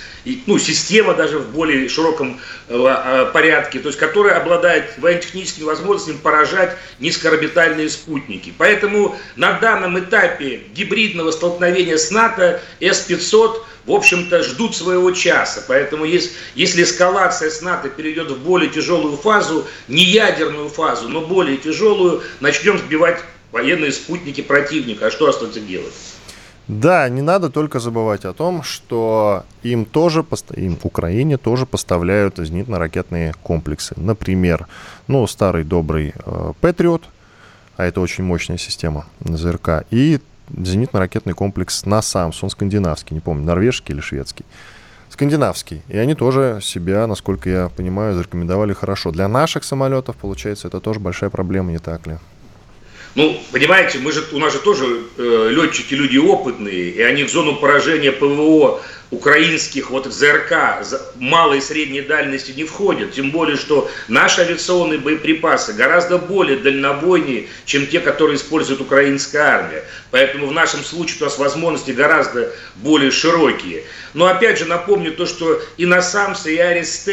[0.45, 6.17] ну, система даже в более широком э, э, порядке, то есть которая обладает военно-техническими возможностями
[6.17, 8.53] поражать низкоорбитальные спутники.
[8.57, 15.63] Поэтому на данном этапе гибридного столкновения с НАТО С-500 в общем-то, ждут своего часа.
[15.67, 21.21] Поэтому если, если эскалация с НАТО перейдет в более тяжелую фазу, не ядерную фазу, но
[21.21, 23.19] более тяжелую, начнем сбивать
[23.51, 25.07] военные спутники противника.
[25.07, 25.93] А что остается делать?
[26.67, 33.35] Да, не надо только забывать о том, что им тоже, им Украине тоже поставляют зенитно-ракетные
[33.43, 33.93] комплексы.
[33.97, 34.67] Например,
[35.07, 37.03] ну, старый добрый э, Патриот,
[37.75, 43.93] а это очень мощная система ЗРК, и зенитно-ракетный комплекс НАСАМС, он скандинавский, не помню, норвежский
[43.93, 44.45] или шведский.
[45.09, 45.83] Скандинавский.
[45.89, 49.11] И они тоже себя, насколько я понимаю, зарекомендовали хорошо.
[49.11, 52.17] Для наших самолетов, получается, это тоже большая проблема, не так ли?
[53.15, 57.29] Ну, понимаете, мы же, у нас же тоже э, летчики люди опытные, и они в
[57.29, 58.81] зону поражения ПВО
[59.13, 60.83] украинских вот ЗРК
[61.15, 63.13] малой и средней дальности не входят.
[63.13, 69.83] Тем более, что наши авиационные боеприпасы гораздо более дальнобойнее, чем те, которые использует украинская армия.
[70.11, 73.83] Поэтому в нашем случае у нас возможности гораздо более широкие.
[74.13, 77.09] Но опять же напомню то, что и на САМС, и АРСТ,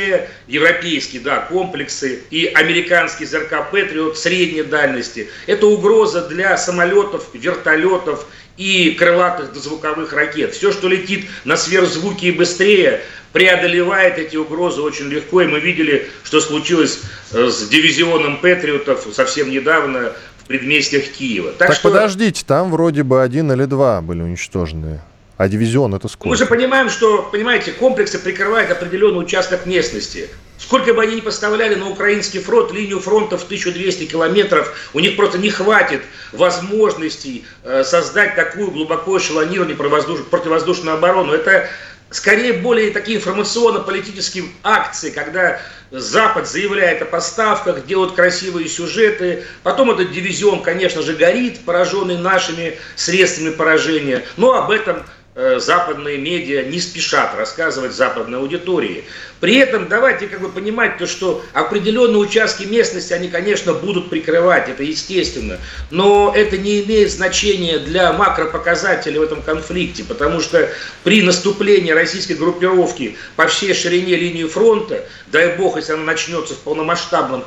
[0.47, 8.27] европейские да, комплексы, и американский ЗРК Патриот средней дальности, это угроза для самолетов, вертолетов,
[8.61, 10.53] и крылатых дозвуковых ракет.
[10.53, 13.01] Все, что летит на сверхзвуке и быстрее,
[13.33, 15.41] преодолевает эти угрозы очень легко.
[15.41, 17.01] И мы видели, что случилось
[17.33, 21.53] э, с дивизионом Патриотов совсем недавно в предместьях Киева.
[21.53, 21.89] Так, так что...
[21.89, 25.01] подождите, там вроде бы один или два были уничтожены.
[25.39, 26.29] А дивизион это сколько?
[26.29, 30.29] Мы же понимаем, что, понимаете, комплексы прикрывают определенный участок местности.
[30.61, 35.17] Сколько бы они ни поставляли на украинский фронт, линию фронта в 1200 километров, у них
[35.17, 41.33] просто не хватит возможностей э, создать такую глубоко эшелонированную противовоздушную оборону.
[41.33, 41.69] Это
[42.11, 49.45] скорее более такие информационно-политические акции, когда Запад заявляет о поставках, делают красивые сюжеты.
[49.63, 54.25] Потом этот дивизион, конечно же, горит, пораженный нашими средствами поражения.
[54.37, 59.05] Но об этом западные медиа не спешат рассказывать западной аудитории.
[59.39, 64.69] При этом давайте как бы понимать то, что определенные участки местности они, конечно, будут прикрывать,
[64.69, 65.59] это естественно,
[65.91, 70.69] но это не имеет значения для макропоказателей в этом конфликте, потому что
[71.05, 76.59] при наступлении российской группировки по всей ширине линии фронта, дай бог, если она начнется в
[76.59, 77.45] полномасштабном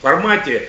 [0.00, 0.68] формате,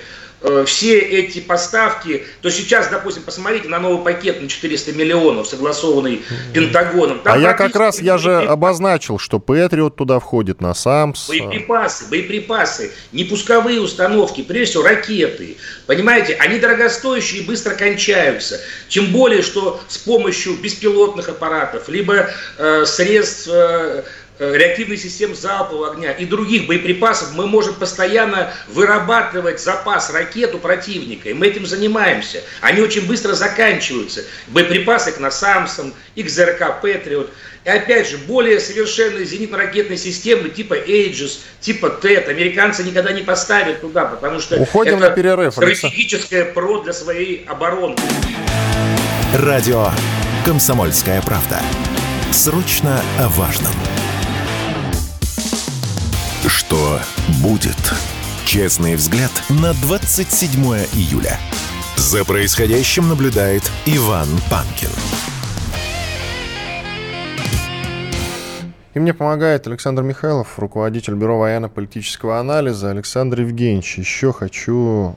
[0.66, 6.22] все эти поставки, то сейчас, допустим, посмотрите на новый пакет на 400 миллионов, согласованный
[6.52, 7.20] Пентагоном.
[7.20, 11.28] Там а я как раз, я же обозначил, что Патриот туда входит, на САМС.
[11.28, 15.56] Боеприпасы, боеприпасы, не пусковые установки, прежде всего ракеты.
[15.86, 18.60] Понимаете, они дорогостоящие и быстро кончаются.
[18.88, 23.48] Тем более, что с помощью беспилотных аппаратов, либо э, средств...
[23.48, 24.02] Э, Э,
[24.38, 31.28] реактивных систем залпового огня и других боеприпасов, мы можем постоянно вырабатывать запас ракет у противника.
[31.28, 32.42] И мы этим занимаемся.
[32.60, 34.24] Они очень быстро заканчиваются.
[34.48, 37.30] Боеприпасы к насамсам, XRK Patriot.
[37.64, 43.80] И опять же, более совершенные зенитно-ракетные системы типа Aegis, типа TET американцы никогда не поставят
[43.80, 47.96] туда, потому что Уходим это на перерыв, стратегическое ПРО для своей обороны.
[49.34, 49.90] Радио
[50.46, 51.60] «Комсомольская правда».
[52.32, 53.72] Срочно о важном.
[56.68, 57.00] Что
[57.42, 57.78] будет?
[58.44, 60.52] Честный взгляд на 27
[60.92, 61.38] июля.
[61.96, 64.90] За происходящим наблюдает Иван Панкин.
[68.92, 72.90] И мне помогает Александр Михайлов, руководитель Бюро военно-политического анализа.
[72.90, 75.16] Александр Евгеньевич, еще хочу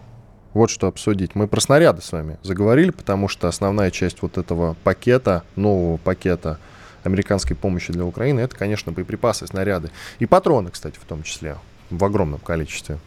[0.53, 1.35] вот что обсудить.
[1.35, 6.59] Мы про снаряды с вами заговорили, потому что основная часть вот этого пакета, нового пакета–
[7.03, 9.91] американской помощи для Украины, это, конечно, боеприпасы, снаряды.
[10.19, 11.57] И патроны, кстати, в том числе,
[11.89, 12.97] в огромном количестве.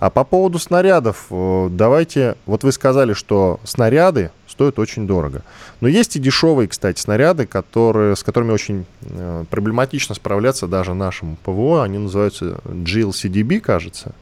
[0.00, 5.42] А по поводу снарядов, э, давайте, вот вы сказали, что снаряды стоят очень дорого.
[5.80, 11.36] Но есть и дешевые, кстати, снаряды, которые, с которыми очень э, проблематично справляться даже нашему
[11.42, 11.84] ПВО.
[11.84, 14.12] Они называются GLCDB, кажется.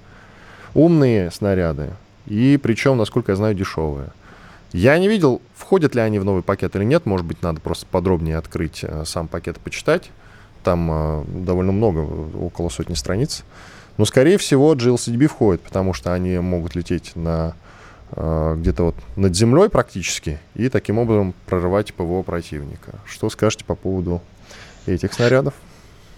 [0.75, 1.91] Умные снаряды.
[2.27, 4.11] И причем, насколько я знаю, дешевые.
[4.73, 7.05] Я не видел, входят ли они в новый пакет или нет.
[7.05, 10.11] Может быть, надо просто подробнее открыть э, сам пакет и почитать.
[10.65, 13.45] Там э, довольно много, около сотни страниц.
[13.99, 17.55] Но, скорее всего, GLCDB входит, потому что они могут лететь на
[18.13, 22.95] э, где-то вот над землей практически и таким образом прорывать ПВО противника.
[23.07, 24.23] Что скажете по поводу
[24.87, 25.53] этих снарядов?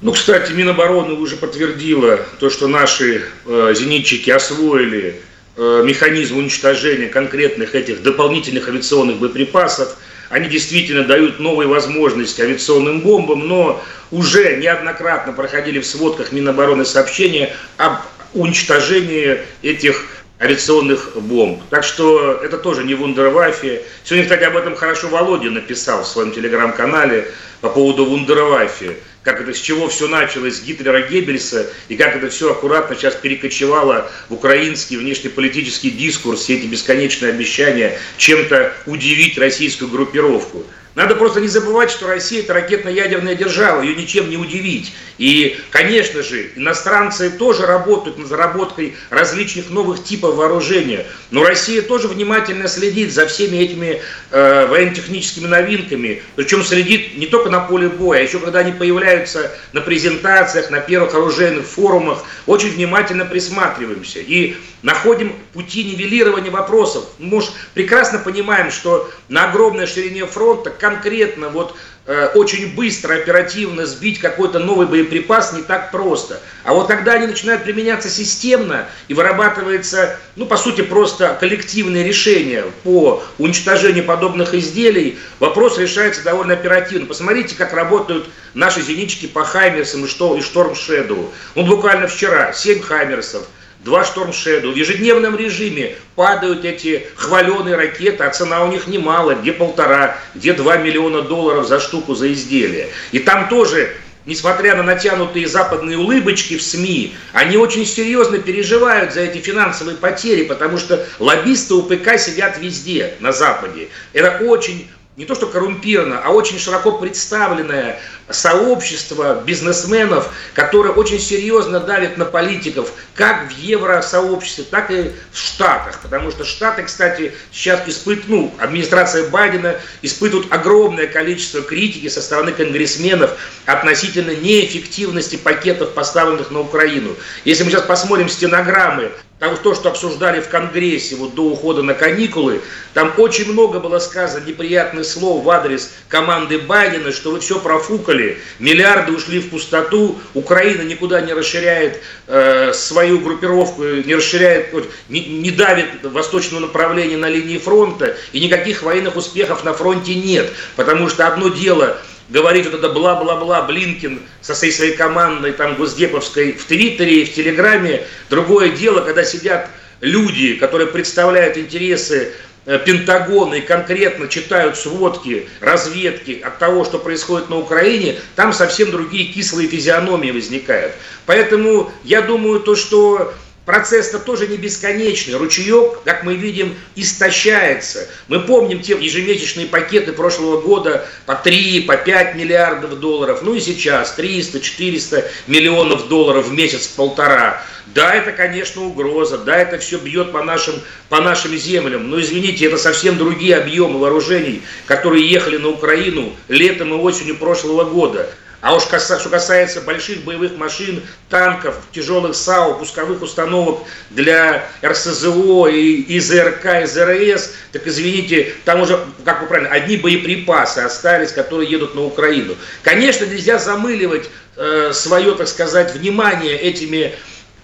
[0.01, 7.75] Ну, кстати, Минобороны уже подтвердила то, что наши э, зенитчики освоили Э, механизм уничтожения конкретных
[7.75, 9.97] этих дополнительных авиационных боеприпасов.
[10.31, 17.55] Они действительно дают новые возможности авиационным бомбам, но уже неоднократно проходили в сводках Минобороны сообщения
[17.77, 17.99] об
[18.33, 21.63] уничтожении этих авиационных бомб.
[21.71, 23.83] Так что это тоже не вундерваффе.
[24.05, 27.31] Сегодня, кстати, об этом хорошо Володя написал в своем телеграм-канале
[27.61, 32.29] по поводу вундерваффе как это, с чего все началось, с Гитлера, Геббельса, и как это
[32.29, 39.91] все аккуратно сейчас перекочевало в украинский внешнеполитический дискурс, все эти бесконечные обещания чем-то удивить российскую
[39.91, 40.65] группировку.
[40.95, 44.93] Надо просто не забывать, что Россия это ракетно-ядерная держава, ее ничем не удивить.
[45.19, 51.07] И, конечно же, иностранцы тоже работают над заработкой различных новых типов вооружения.
[51.33, 56.23] Но Россия тоже внимательно следит за всеми этими э, военно-техническими новинками.
[56.37, 60.81] Причем следит не только на поле боя, а еще когда они появляются на презентациях, на
[60.81, 64.21] первых оружейных форумах, очень внимательно присматриваемся.
[64.21, 67.07] И находим пути нивелирования вопросов.
[67.19, 71.75] Мы уж прекрасно понимаем, что на огромной ширине фронта конкретно вот
[72.05, 76.39] э, очень быстро, оперативно сбить какой-то новый боеприпас не так просто.
[76.65, 82.65] А вот когда они начинают применяться системно и вырабатывается, ну, по сути, просто коллективное решение
[82.83, 87.07] по уничтожению подобных изделий, вопрос решается довольно оперативно.
[87.07, 90.09] Посмотрите, как работают наши зенитчики по Хаймерсам и
[90.43, 91.33] Шторм Шэдоу.
[91.55, 93.49] Ну, буквально вчера 7 Хаймерсов,
[93.85, 94.73] два Storm Shadow.
[94.73, 100.55] В ежедневном режиме падают эти хваленые ракеты, а цена у них немало, где полтора, где
[100.55, 102.89] два миллиона долларов за штуку за изделие.
[103.13, 103.95] И там тоже
[104.27, 110.45] несмотря на натянутые западные улыбочки в СМИ, они очень серьезно переживают за эти финансовые потери,
[110.45, 113.89] потому что лоббисты УПК сидят везде на Западе.
[114.13, 121.79] Это очень не то что коррумпировано, а очень широко представленное сообщество бизнесменов, которое очень серьезно
[121.79, 126.01] давит на политиков, как в евросообществе, так и в Штатах.
[126.03, 132.51] Потому что Штаты, кстати, сейчас испытывают, ну, администрация Байдена испытывает огромное количество критики со стороны
[132.53, 133.31] конгрессменов
[133.67, 137.15] относительно неэффективности пакетов, поставленных на Украину.
[137.45, 141.95] Если мы сейчас посмотрим стенограммы там то, что обсуждали в Конгрессе вот до ухода на
[141.95, 142.61] каникулы,
[142.93, 148.39] там очень много было сказано неприятных слов в адрес команды Байдена, что вы все профукали,
[148.61, 154.73] миллиарды ушли в пустоту, Украина никуда не расширяет э, свою группировку, не расширяет,
[155.09, 160.53] не, не давит восточное направление на линии фронта, и никаких военных успехов на фронте нет,
[160.77, 161.99] потому что одно дело–
[162.29, 167.35] говорить вот это бла-бла-бла, Блинкин со всей своей командой там госдеповской в Твиттере и в
[167.35, 168.05] Телеграме.
[168.31, 169.69] Другое дело, когда сидят
[170.01, 172.33] люди, которые представляют интересы
[172.67, 178.91] э, Пентагона и конкретно читают сводки, разведки от того, что происходит на Украине, там совсем
[178.91, 180.93] другие кислые физиономии возникают.
[181.27, 183.35] Поэтому я думаю, то, что
[183.65, 185.35] процесс-то тоже не бесконечный.
[185.35, 188.09] Ручеек, как мы видим, истощается.
[188.29, 193.41] Мы помним те ежемесячные пакеты прошлого года по 3, по 5 миллиардов долларов.
[193.43, 197.63] Ну и сейчас 300-400 миллионов долларов в месяц, полтора.
[197.87, 200.75] Да, это, конечно, угроза, да, это все бьет по нашим,
[201.11, 206.95] по нашим землям, но, извините, это совсем другие объемы вооружений, которые ехали на Украину летом
[206.95, 208.29] и осенью прошлого года.
[208.65, 216.19] А уж что касается больших боевых машин, танков, тяжелых САУ, пусковых установок для РСЗО и,
[216.19, 221.95] ЗРК, и ЗРС, так извините, там уже, как вы правильно, одни боеприпасы остались, которые едут
[221.95, 222.57] на Украину.
[222.81, 227.15] Конечно, нельзя замыливать э, свое, так сказать, внимание этими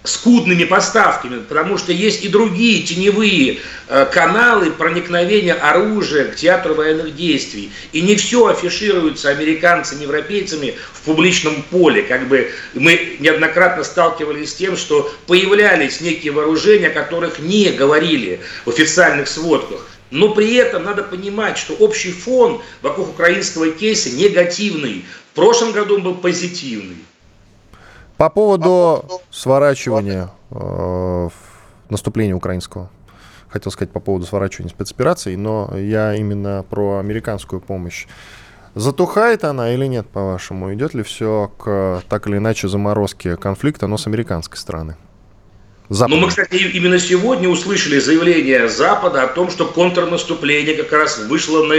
[0.03, 7.15] скудными поставками, потому что есть и другие теневые э, каналы проникновения оружия к театру военных
[7.15, 7.71] действий.
[7.91, 12.01] И не все афишируется американцами, европейцами в публичном поле.
[12.01, 18.41] Как бы мы неоднократно сталкивались с тем, что появлялись некие вооружения, о которых не говорили
[18.65, 19.87] в официальных сводках.
[20.09, 25.05] Но при этом надо понимать, что общий фон вокруг украинского кейса негативный.
[25.31, 26.97] В прошлом году он был позитивный.
[28.21, 31.29] По поводу сворачивания э,
[31.89, 32.91] наступления украинского.
[33.49, 38.05] Хотел сказать по поводу сворачивания спецопераций, но я именно про американскую помощь.
[38.75, 40.71] Затухает она или нет, по-вашему?
[40.71, 44.97] Идет ли все к так или иначе заморозке конфликта, но с американской стороны?
[45.89, 46.15] Запада.
[46.15, 51.65] Но мы, кстати, именно сегодня услышали заявление Запада о том, что контрнаступление как раз вышло
[51.65, 51.75] на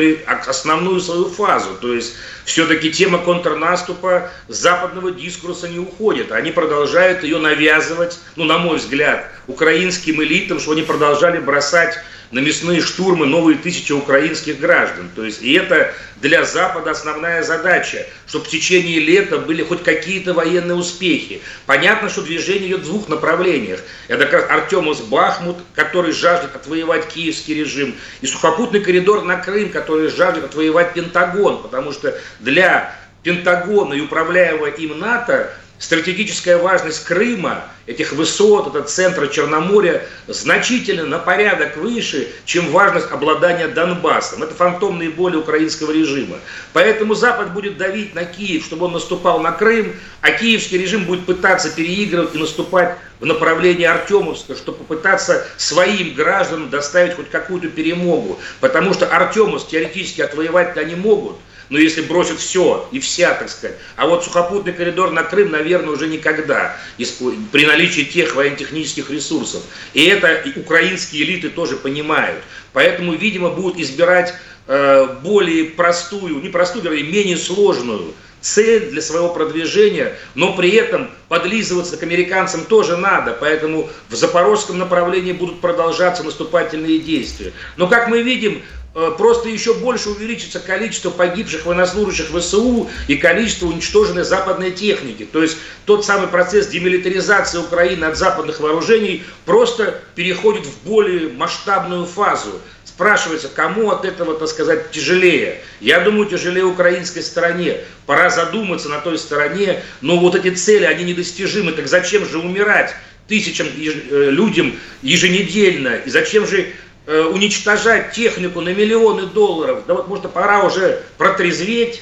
[0.48, 1.76] основную свою фазу.
[1.80, 2.14] То есть
[2.44, 6.32] все-таки тема контрнаступа западного дискурса не уходит.
[6.32, 11.98] Они продолжают ее навязывать, ну, на мой взгляд, украинским элитам, что они продолжали бросать
[12.32, 15.10] на мясные штурмы новые тысячи украинских граждан.
[15.14, 20.32] То есть, и это для Запада основная задача, чтобы в течение лета были хоть какие-то
[20.32, 21.42] военные успехи.
[21.66, 23.80] Понятно, что движение идет в двух направлениях.
[24.08, 29.68] Это как раз Артемус Бахмут, который жаждет отвоевать киевский режим, и сухопутный коридор на Крым,
[29.68, 37.64] который жаждет отвоевать Пентагон, потому что для Пентагона и управляемого им НАТО стратегическая важность Крыма,
[37.86, 44.44] этих высот, этот центра Черноморья, значительно на порядок выше, чем важность обладания Донбассом.
[44.44, 46.36] Это фантомные боли украинского режима.
[46.72, 51.26] Поэтому Запад будет давить на Киев, чтобы он наступал на Крым, а киевский режим будет
[51.26, 58.38] пытаться переигрывать и наступать в направлении Артемовска, чтобы попытаться своим гражданам доставить хоть какую-то перемогу.
[58.60, 61.38] Потому что Артемовск теоретически отвоевать они могут–
[61.72, 63.78] но если бросят все и вся, так сказать.
[63.96, 69.62] А вот сухопутный коридор на Крым, наверное, уже никогда, при наличии тех военно-технических ресурсов.
[69.94, 72.42] И это украинские элиты тоже понимают.
[72.74, 74.34] Поэтому, видимо, будут избирать
[74.66, 78.12] э, более простую, не простую, вернее, менее сложную
[78.42, 84.78] цель для своего продвижения, но при этом подлизываться к американцам тоже надо, поэтому в запорожском
[84.78, 87.54] направлении будут продолжаться наступательные действия.
[87.78, 88.60] Но, как мы видим,
[88.92, 95.26] просто еще больше увеличится количество погибших военнослужащих ВСУ и количество уничтоженной западной техники.
[95.30, 102.04] То есть тот самый процесс демилитаризации Украины от западных вооружений просто переходит в более масштабную
[102.06, 102.60] фазу.
[102.84, 105.62] Спрашивается, кому от этого, так сказать, тяжелее?
[105.80, 107.78] Я думаю, тяжелее украинской стороне.
[108.04, 111.72] Пора задуматься на той стороне, но вот эти цели, они недостижимы.
[111.72, 112.94] Так зачем же умирать
[113.28, 115.96] тысячам э, людям еженедельно?
[116.04, 116.74] И зачем же
[117.04, 119.82] Э, уничтожать технику на миллионы долларов.
[119.88, 122.00] Да вот, может, пора уже протрезветь.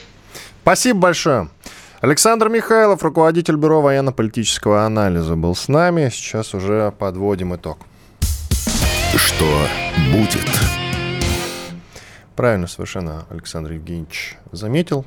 [0.62, 1.48] Спасибо большое.
[2.02, 6.10] Александр Михайлов, руководитель Бюро военно-политического анализа, был с нами.
[6.12, 7.78] Сейчас уже подводим итог.
[9.16, 9.66] Что
[10.12, 10.46] будет?
[12.36, 15.06] Правильно совершенно Александр Евгеньевич заметил.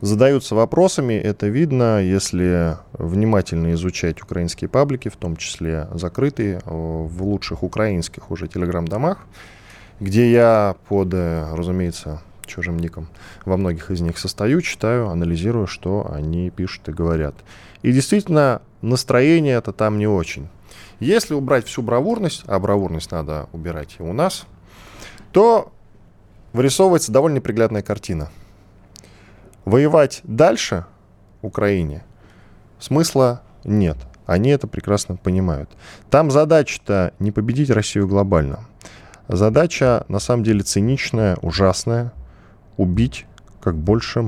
[0.00, 7.62] Задаются вопросами, это видно, если внимательно изучать украинские паблики, в том числе закрытые, в лучших
[7.62, 9.26] украинских уже телеграм-домах,
[10.00, 13.08] где я под, э, разумеется, чужим ником
[13.44, 17.34] во многих из них состою, читаю, анализирую, что они пишут и говорят.
[17.82, 20.48] И действительно, настроение это там не очень.
[21.00, 24.46] Если убрать всю бравурность, а бравурность надо убирать и у нас,
[25.32, 25.72] то
[26.52, 28.30] вырисовывается довольно неприглядная картина.
[29.64, 30.84] Воевать дальше
[31.42, 32.04] Украине
[32.78, 33.96] смысла нет.
[34.26, 35.70] Они это прекрасно понимают.
[36.10, 38.66] Там задача-то не победить Россию глобально.
[39.28, 42.12] Задача на самом деле циничная, ужасная.
[42.76, 43.26] Убить
[43.60, 44.24] как, больше,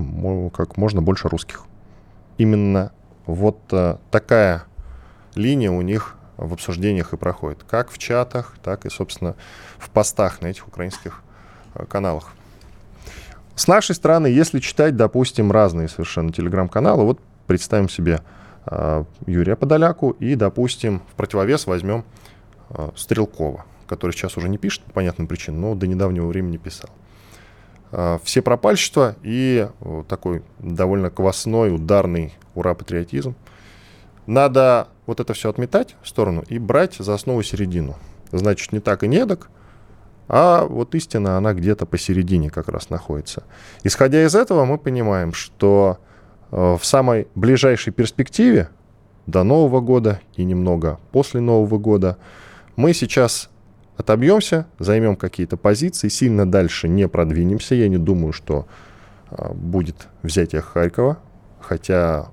[0.55, 1.65] как можно больше русских.
[2.39, 2.93] Именно
[3.27, 4.65] вот э, такая
[5.35, 7.65] линия у них в обсуждениях и проходит.
[7.65, 9.35] Как в чатах, так и, собственно,
[9.79, 11.23] в постах на этих украинских
[11.89, 12.36] каналах.
[13.57, 18.21] С нашей стороны, если читать, допустим, разные совершенно телеграм-каналы, вот представим себе
[18.67, 22.05] э, Юрия Подоляку и, допустим, в противовес возьмем
[22.69, 26.91] э, Стрелкова, который сейчас уже не пишет по понятным причинам, но до недавнего времени писал.
[27.93, 33.35] Э, все пропальщества и э, такой довольно квасной, ударный ура-патриотизм.
[34.27, 37.97] Надо вот это все отметать в сторону и брать за основу середину.
[38.33, 39.49] Значит, не так и не эдак,
[40.29, 43.45] а вот истина, она где-то посередине как раз находится.
[43.85, 45.99] Исходя из этого, мы понимаем, что
[46.51, 48.71] э, в самой ближайшей перспективе,
[49.27, 52.17] до Нового года и немного после Нового года,
[52.77, 53.51] мы сейчас
[53.97, 57.75] отобьемся, займем какие-то позиции, сильно дальше не продвинемся.
[57.75, 58.67] Я не думаю, что
[59.31, 61.19] э, будет взятие Харькова,
[61.61, 62.29] хотя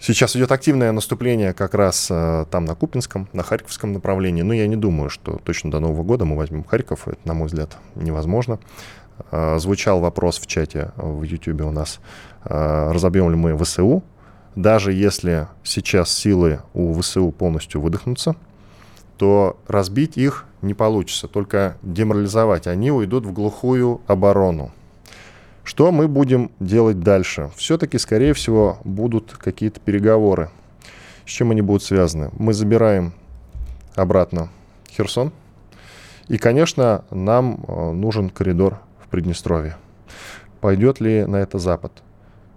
[0.00, 4.42] Сейчас идет активное наступление как раз э, там на Купинском, на Харьковском направлении.
[4.42, 7.08] Но я не думаю, что точно до Нового года мы возьмем Харьков.
[7.08, 8.60] Это, на мой взгляд, невозможно.
[9.32, 11.98] Э, звучал вопрос в чате в YouTube у нас,
[12.44, 14.04] э, разобьем ли мы ВСУ.
[14.54, 18.36] Даже если сейчас силы у ВСУ полностью выдохнутся,
[19.16, 22.66] то разбить их не получится, только деморализовать.
[22.66, 24.72] Они уйдут в глухую оборону.
[25.68, 27.50] Что мы будем делать дальше?
[27.54, 30.48] Все-таки, скорее всего, будут какие-то переговоры.
[31.26, 32.30] С чем они будут связаны?
[32.38, 33.12] Мы забираем
[33.94, 34.48] обратно
[34.90, 35.30] Херсон.
[36.26, 39.76] И, конечно, нам э, нужен коридор в Приднестровье.
[40.62, 41.92] Пойдет ли на это Запад?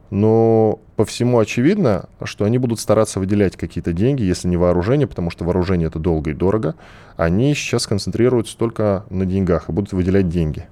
[0.09, 5.31] Но по всему очевидно, что они будут стараться выделять какие-то деньги, если не вооружение, потому
[5.31, 6.75] что вооружение это долго и дорого.
[7.17, 10.69] Они сейчас концентрируются только на деньгах и будут выделять деньги.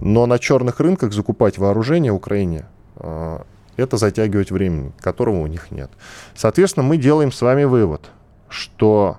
[0.00, 3.38] Но на черных рынках закупать вооружение Украине э,
[3.76, 5.90] это затягивать времени, которого у них нет.
[6.34, 8.10] Соответственно, мы делаем с вами вывод,
[8.48, 9.18] что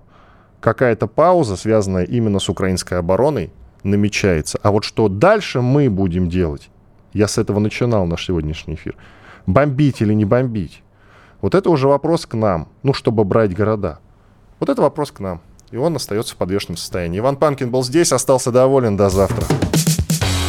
[0.59, 3.51] какая-то пауза, связанная именно с украинской обороной,
[3.83, 4.59] намечается.
[4.63, 6.69] А вот что дальше мы будем делать,
[7.13, 8.95] я с этого начинал наш сегодняшний эфир,
[9.45, 10.83] бомбить или не бомбить,
[11.41, 13.99] вот это уже вопрос к нам, ну, чтобы брать города.
[14.59, 15.41] Вот это вопрос к нам.
[15.71, 17.19] И он остается в подвешенном состоянии.
[17.19, 18.95] Иван Панкин был здесь, остался доволен.
[18.95, 19.45] До завтра.